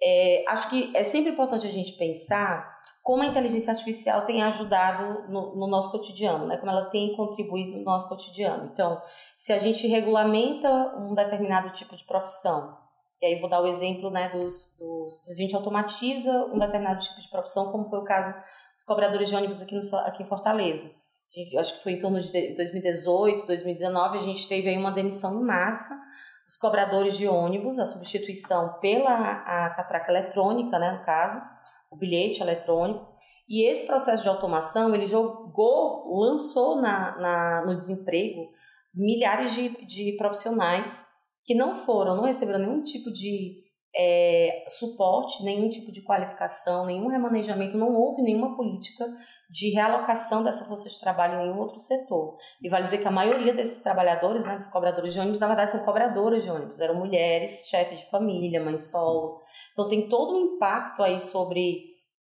É, 0.03 0.45
acho 0.49 0.71
que 0.71 0.97
é 0.97 1.05
sempre 1.05 1.33
importante 1.33 1.67
a 1.67 1.71
gente 1.71 1.99
pensar 1.99 2.81
como 3.03 3.23
a 3.23 3.27
inteligência 3.27 3.73
artificial 3.73 4.25
tem 4.27 4.43
ajudado 4.43 5.29
no, 5.29 5.57
no, 5.57 5.67
nosso 5.67 5.91
cotidiano, 5.91 6.47
né? 6.47 6.57
como 6.59 6.71
ela 6.71 6.91
tem 6.91 7.17
contribuído 7.17 7.79
no 7.79 7.85
nosso 7.85 8.09
cotidiano. 8.09 8.71
Então, 8.73 9.01
se 9.39 9.53
a 9.53 9.59
gente 9.59 9.87
regulamenta 9.87 10.69
um 10.99 11.15
determinado 11.15 11.71
tipo 11.71 11.97
de 11.97 12.05
profissão, 12.05 12.79
e 13.23 13.27
aí 13.27 13.39
vou 13.39 13.51
dar 13.51 13.61
o 13.61 13.67
exemplo 13.67 14.11
né, 14.11 14.31
dos, 14.31 14.77
dos 14.79 15.31
a 15.31 15.35
gente 15.35 15.55
automatiza 15.55 16.47
um 16.47 16.59
determinado 16.59 17.01
tipo 17.01 17.21
de 17.21 17.29
profissão, 17.29 17.71
como 17.71 17.89
foi 17.89 17.99
o 17.99 18.05
caso 18.05 18.33
dos 18.75 18.85
cobradores 18.85 19.29
de 19.29 19.37
ônibus 19.37 19.61
aqui, 19.61 19.75
no, 19.75 19.99
aqui 20.07 20.23
em 20.23 20.27
Fortaleza. 20.27 20.91
Gente, 21.33 21.57
acho 21.59 21.77
que 21.77 21.83
foi 21.83 21.93
em 21.93 21.99
torno 21.99 22.19
de 22.19 22.55
2018, 22.55 23.47
2019, 23.47 24.19
a 24.19 24.23
gente 24.23 24.49
teve 24.49 24.69
aí 24.69 24.77
uma 24.77 24.91
demissão 24.91 25.41
em 25.41 25.45
massa 25.45 25.95
dos 26.47 26.57
cobradores 26.57 27.17
de 27.17 27.29
ônibus, 27.29 27.79
a 27.79 27.87
substituição 27.87 28.81
pela 28.81 29.13
a 29.13 29.71
catraca 29.71 30.11
eletrônica, 30.11 30.79
né, 30.79 30.93
no 30.93 31.05
caso, 31.05 31.41
o 31.91 31.97
bilhete 31.97 32.43
eletrônico. 32.43 33.07
E 33.49 33.69
esse 33.69 33.87
processo 33.87 34.23
de 34.23 34.29
automação, 34.29 34.95
ele 34.95 35.07
jogou, 35.07 36.21
lançou 36.21 36.81
na, 36.81 37.17
na, 37.19 37.67
no 37.67 37.77
desemprego 37.77 38.49
milhares 38.95 39.53
de, 39.53 39.69
de 39.87 40.17
profissionais 40.17 41.10
que 41.51 41.55
não 41.57 41.75
foram, 41.75 42.15
não 42.15 42.27
receberam 42.27 42.61
nenhum 42.61 42.81
tipo 42.85 43.11
de 43.11 43.57
é, 43.93 44.67
suporte, 44.69 45.43
nenhum 45.43 45.69
tipo 45.69 45.91
de 45.91 46.01
qualificação, 46.05 46.87
nenhum 46.87 47.09
remanejamento, 47.09 47.77
não 47.77 47.93
houve 47.93 48.23
nenhuma 48.23 48.55
política 48.55 49.05
de 49.51 49.71
realocação 49.71 50.45
dessa 50.45 50.65
força 50.67 50.89
de 50.89 51.01
trabalho 51.01 51.45
em 51.45 51.59
outro 51.59 51.77
setor. 51.81 52.37
E 52.63 52.69
vale 52.69 52.85
dizer 52.85 52.99
que 52.99 53.09
a 53.09 53.11
maioria 53.11 53.53
desses 53.53 53.83
trabalhadores, 53.83 54.45
né, 54.45 54.57
cobradores 54.73 55.13
de 55.13 55.19
ônibus, 55.19 55.41
na 55.41 55.49
verdade 55.49 55.73
são 55.73 55.85
cobradoras 55.85 56.45
de 56.45 56.51
ônibus, 56.53 56.81
eram 56.81 56.95
mulheres, 56.95 57.67
chefes 57.69 57.99
de 57.99 58.11
família, 58.11 58.63
mães 58.63 58.93
solo, 58.93 59.41
então 59.73 59.89
tem 59.89 60.09
todo 60.09 60.37
um 60.37 60.55
impacto 60.55 61.03
aí 61.03 61.19
sobre 61.19 61.81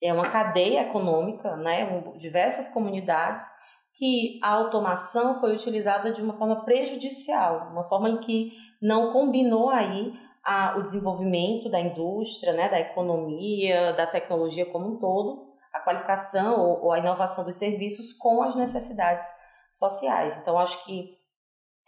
é, 0.04 0.12
uma 0.12 0.32
cadeia 0.32 0.82
econômica, 0.82 1.56
né, 1.56 2.04
diversas 2.18 2.68
comunidades, 2.74 3.46
que 3.94 4.40
a 4.44 4.50
automação 4.50 5.40
foi 5.40 5.54
utilizada 5.54 6.12
de 6.12 6.22
uma 6.22 6.34
forma 6.34 6.66
prejudicial, 6.66 7.70
uma 7.72 7.84
forma 7.84 8.10
em 8.10 8.18
que 8.18 8.52
não 8.84 9.14
combinou 9.14 9.70
aí 9.70 10.14
a, 10.44 10.76
o 10.78 10.84
desenvolvimento 10.84 11.70
da 11.70 11.80
indústria, 11.80 12.52
né, 12.52 12.68
da 12.68 12.82
economia, 12.82 13.94
da 13.94 14.06
tecnologia 14.06 14.66
como 14.66 14.90
um 14.96 15.00
todo, 15.00 15.54
a 15.74 15.80
qualificação 15.80 16.60
ou, 16.60 16.86
ou 16.86 16.92
a 16.92 17.00
inovação 17.00 17.46
dos 17.46 17.56
serviços 17.56 18.12
com 18.12 18.44
as 18.44 18.56
necessidades 18.56 19.26
sociais. 19.72 20.38
Então, 20.38 20.60
acho 20.60 20.84
que 20.86 21.18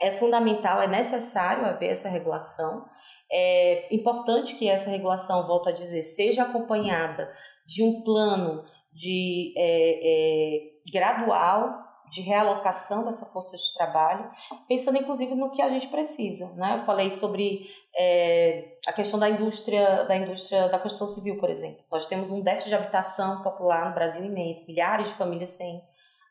é 0.02 0.10
fundamental, 0.12 0.82
é 0.82 0.88
necessário 0.88 1.66
haver 1.66 1.90
essa 1.90 2.08
regulação, 2.08 2.86
é 3.30 3.94
importante 3.94 4.56
que 4.56 4.70
essa 4.70 4.90
regulação, 4.90 5.46
volto 5.46 5.68
a 5.68 5.74
dizer, 5.74 6.02
seja 6.02 6.44
acompanhada 6.44 7.30
de 7.66 7.84
um 7.84 8.04
plano 8.04 8.64
de 8.94 9.54
é, 9.58 10.00
é, 10.04 10.60
gradual 10.94 11.85
de 12.10 12.22
realocação 12.22 13.06
dessa 13.06 13.26
força 13.26 13.58
de 13.58 13.74
trabalho, 13.74 14.30
pensando 14.68 14.98
inclusive 14.98 15.36
no 15.36 15.52
que 15.52 15.62
a 15.62 15.68
gente 15.68 15.88
precisa. 15.88 16.54
Né? 16.56 16.76
Eu 16.76 16.80
falei 16.80 17.10
sobre 17.10 17.70
é, 17.98 18.78
a 18.88 18.94
questão 18.94 19.20
da 19.20 19.30
indústria, 19.30 20.04
da 20.04 20.16
indústria 20.16 20.68
da 20.70 20.80
construção 20.80 21.08
civil, 21.08 21.38
por 21.40 21.50
exemplo. 21.50 21.84
Nós 21.92 22.06
temos 22.06 22.32
um 22.32 22.44
déficit 22.44 22.70
de 22.70 22.76
habitação 22.76 23.42
popular 23.42 23.90
no 23.90 23.96
Brasil 23.96 24.24
imenso, 24.24 24.68
milhares 24.68 25.10
de 25.10 25.16
famílias 25.16 25.52
sem, 25.52 25.82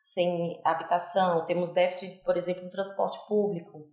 sem 0.05 0.61
habitação, 0.65 1.45
temos 1.47 1.71
déficit, 1.71 2.23
por 2.25 2.37
exemplo, 2.37 2.65
no 2.65 2.71
transporte 2.71 3.19
público. 3.27 3.87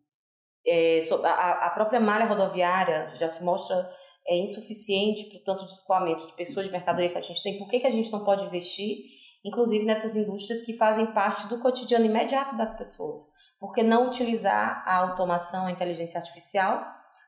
É, 0.65 0.99
a, 1.23 1.71
própria 1.71 1.99
malha 1.99 2.25
rodoviária 2.25 3.11
já 3.15 3.27
se 3.27 3.43
mostra 3.43 3.89
é, 4.27 4.37
insuficiente 4.37 5.25
para 5.29 5.39
o 5.39 5.43
tanto 5.43 5.65
de 5.65 5.71
escoamento 5.71 6.27
de 6.27 6.35
pessoas 6.35 6.67
de 6.67 6.71
mercadoria 6.71 7.09
que 7.09 7.17
a 7.17 7.21
gente 7.21 7.41
tem. 7.41 7.57
Por 7.57 7.67
que, 7.67 7.79
que 7.79 7.87
a 7.87 7.91
gente 7.91 8.11
não 8.11 8.23
pode 8.23 8.45
investir, 8.45 8.97
inclusive 9.43 9.85
nessas 9.85 10.15
indústrias 10.15 10.61
que 10.61 10.77
fazem 10.77 11.07
parte 11.07 11.47
do 11.47 11.59
cotidiano 11.59 12.05
imediato 12.05 12.55
das 12.55 12.77
pessoas? 12.77 13.21
Por 13.59 13.73
que 13.73 13.83
não 13.83 14.07
utilizar 14.07 14.83
a 14.85 14.97
automação, 14.97 15.67
a 15.67 15.71
inteligência 15.71 16.19
artificial 16.19 16.83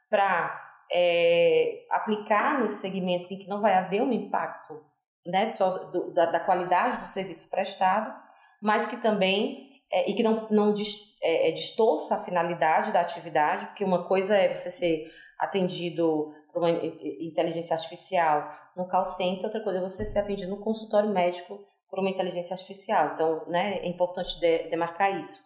para 0.09 0.59
é, 0.91 1.85
aplicar 1.89 2.59
nos 2.59 2.73
segmentos 2.73 3.29
em 3.31 3.37
que 3.39 3.47
não 3.47 3.61
vai 3.61 3.73
haver 3.75 4.01
um 4.01 4.11
impacto 4.11 4.79
né, 5.25 5.45
só 5.45 5.69
do, 5.91 6.11
da, 6.11 6.25
da 6.25 6.39
qualidade 6.39 6.99
do 6.99 7.07
serviço 7.07 7.49
prestado, 7.49 8.13
mas 8.61 8.87
que 8.87 8.97
também 8.97 9.71
é, 9.91 10.09
e 10.09 10.15
que 10.15 10.23
não, 10.23 10.47
não 10.49 10.73
é, 11.21 11.49
é, 11.49 11.51
distorça 11.51 12.15
a 12.15 12.23
finalidade 12.23 12.91
da 12.91 13.01
atividade, 13.01 13.67
porque 13.67 13.83
uma 13.83 14.07
coisa 14.07 14.35
é 14.35 14.53
você 14.53 14.71
ser 14.71 15.11
atendido 15.39 16.33
por 16.51 16.63
uma 16.63 16.71
inteligência 16.71 17.75
artificial 17.75 18.49
no 18.75 18.87
call 18.87 19.05
center, 19.05 19.45
outra 19.45 19.63
coisa 19.63 19.79
é 19.79 19.81
você 19.81 20.05
ser 20.05 20.19
atendido 20.19 20.51
no 20.51 20.63
consultório 20.63 21.09
médico 21.09 21.59
por 21.93 21.99
uma 21.99 22.09
inteligência 22.09 22.55
artificial. 22.55 23.11
Então, 23.13 23.45
né, 23.45 23.77
é 23.77 23.87
importante 23.87 24.39
de, 24.39 24.67
demarcar 24.69 25.19
isso. 25.19 25.41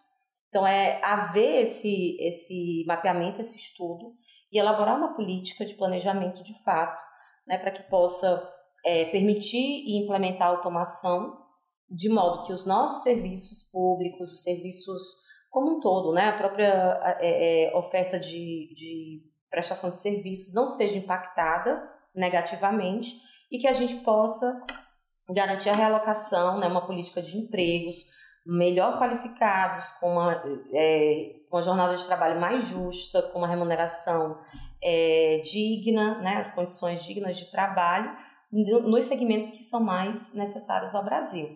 Então, 0.48 0.66
é 0.66 0.98
haver 1.04 1.60
esse, 1.60 2.16
esse 2.18 2.84
mapeamento, 2.86 3.38
esse 3.38 3.54
estudo, 3.54 4.14
e 4.50 4.58
elaborar 4.58 4.96
uma 4.96 5.14
política 5.14 5.66
de 5.66 5.74
planejamento 5.74 6.42
de 6.42 6.54
fato, 6.64 6.98
né, 7.46 7.58
para 7.58 7.70
que 7.70 7.82
possa 7.90 8.48
é, 8.82 9.04
permitir 9.04 9.58
e 9.58 10.02
implementar 10.02 10.48
automação 10.48 11.36
de 11.90 12.08
modo 12.08 12.44
que 12.44 12.52
os 12.54 12.64
nossos 12.64 13.02
serviços 13.02 13.70
públicos, 13.70 14.32
os 14.32 14.42
serviços 14.42 15.02
como 15.50 15.76
um 15.76 15.80
todo, 15.80 16.14
né, 16.14 16.28
a 16.28 16.38
própria 16.38 17.18
é, 17.20 17.66
é, 17.68 17.76
oferta 17.76 18.18
de, 18.18 18.72
de 18.74 19.22
prestação 19.50 19.90
de 19.90 19.98
serviços 19.98 20.54
não 20.54 20.66
seja 20.66 20.96
impactada 20.96 21.86
negativamente 22.14 23.20
e 23.50 23.58
que 23.58 23.66
a 23.66 23.72
gente 23.74 23.96
possa 23.96 24.66
garantir 25.34 25.70
a 25.70 25.74
realocação, 25.74 26.58
né, 26.58 26.66
uma 26.66 26.86
política 26.86 27.20
de 27.20 27.36
empregos 27.36 28.16
melhor 28.46 28.98
qualificados, 28.98 29.90
com 30.00 30.12
uma, 30.12 30.42
é, 30.72 31.36
uma 31.50 31.60
jornada 31.60 31.94
de 31.94 32.06
trabalho 32.06 32.40
mais 32.40 32.66
justa, 32.66 33.22
com 33.22 33.38
uma 33.38 33.48
remuneração 33.48 34.40
é, 34.82 35.42
digna, 35.44 36.18
né, 36.20 36.36
as 36.36 36.54
condições 36.54 37.04
dignas 37.04 37.36
de 37.36 37.50
trabalho, 37.50 38.14
nos 38.50 39.04
segmentos 39.04 39.50
que 39.50 39.62
são 39.62 39.84
mais 39.84 40.34
necessários 40.34 40.94
ao 40.94 41.04
Brasil. 41.04 41.46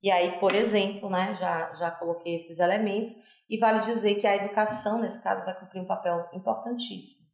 E 0.00 0.10
aí, 0.10 0.38
por 0.38 0.54
exemplo, 0.54 1.10
né, 1.10 1.34
já, 1.34 1.74
já 1.74 1.90
coloquei 1.90 2.36
esses 2.36 2.60
elementos, 2.60 3.12
e 3.50 3.58
vale 3.58 3.80
dizer 3.80 4.16
que 4.16 4.26
a 4.26 4.36
educação, 4.36 5.00
nesse 5.00 5.22
caso, 5.22 5.44
vai 5.44 5.58
cumprir 5.58 5.80
um 5.80 5.86
papel 5.86 6.28
importantíssimo, 6.34 7.26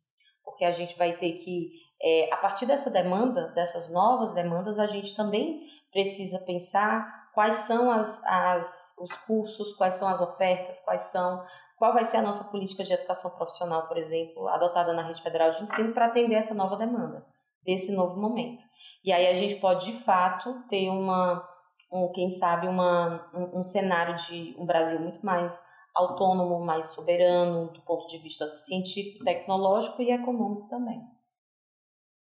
porque 0.44 0.64
a 0.64 0.70
gente 0.70 0.96
vai 0.96 1.16
ter 1.16 1.32
que, 1.32 1.72
é, 2.04 2.28
a 2.30 2.36
partir 2.36 2.66
dessa 2.66 2.90
demanda, 2.90 3.48
dessas 3.54 3.90
novas 3.90 4.34
demandas, 4.34 4.78
a 4.78 4.86
gente 4.86 5.16
também 5.16 5.66
precisa 5.90 6.38
pensar 6.40 7.30
quais 7.32 7.54
são 7.54 7.90
as, 7.90 8.22
as, 8.24 8.94
os 9.00 9.16
cursos, 9.18 9.72
quais 9.74 9.94
são 9.94 10.06
as 10.06 10.20
ofertas, 10.20 10.80
quais 10.80 11.00
são 11.10 11.42
qual 11.76 11.92
vai 11.92 12.04
ser 12.04 12.18
a 12.18 12.22
nossa 12.22 12.50
política 12.50 12.84
de 12.84 12.92
educação 12.92 13.30
profissional, 13.36 13.88
por 13.88 13.96
exemplo, 13.98 14.46
adotada 14.48 14.92
na 14.92 15.02
rede 15.02 15.22
federal 15.22 15.50
de 15.50 15.62
ensino 15.62 15.92
para 15.92 16.06
atender 16.06 16.36
essa 16.36 16.54
nova 16.54 16.76
demanda, 16.76 17.26
desse 17.64 17.94
novo 17.94 18.20
momento. 18.20 18.62
E 19.04 19.12
aí 19.12 19.26
a 19.26 19.34
gente 19.34 19.56
pode, 19.56 19.86
de 19.86 19.92
fato, 19.92 20.62
ter 20.68 20.88
uma, 20.88 21.46
um, 21.92 22.12
quem 22.12 22.30
sabe, 22.30 22.68
uma, 22.68 23.28
um, 23.34 23.58
um 23.58 23.62
cenário 23.62 24.14
de 24.16 24.54
um 24.58 24.64
Brasil 24.64 25.00
muito 25.00 25.24
mais 25.26 25.60
autônomo, 25.94 26.64
mais 26.64 26.86
soberano, 26.94 27.72
do 27.72 27.80
ponto 27.82 28.06
de 28.06 28.18
vista 28.18 28.46
científico, 28.54 29.24
tecnológico 29.24 30.00
e 30.00 30.12
econômico 30.12 30.68
também. 30.68 31.13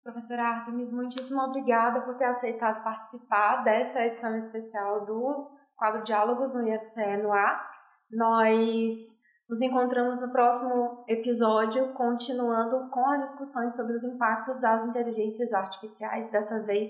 Professora 0.03 0.43
Artemis, 0.43 0.91
muitíssimo 0.91 1.41
obrigada 1.43 2.01
por 2.01 2.17
ter 2.17 2.25
aceitado 2.25 2.83
participar 2.83 3.63
dessa 3.63 4.05
edição 4.05 4.37
especial 4.37 5.07
do 5.07 5.49
quadro 5.77 6.03
Diálogos 6.03 6.53
no 6.53 6.67
IFCE 6.67 7.19
no 7.19 7.33
ar. 7.33 7.71
Nós 8.11 9.23
nos 9.49 9.63
encontramos 9.63 10.21
no 10.21 10.33
próximo 10.33 11.05
episódio, 11.07 11.93
continuando 11.93 12.91
com 12.91 13.11
as 13.11 13.23
discussões 13.23 13.77
sobre 13.77 13.95
os 13.95 14.03
impactos 14.03 14.61
das 14.61 14.85
inteligências 14.85 15.53
artificiais, 15.53 16.29
dessa 16.33 16.61
vez 16.65 16.89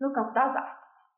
no 0.00 0.10
campo 0.10 0.32
das 0.32 0.56
artes. 0.56 1.13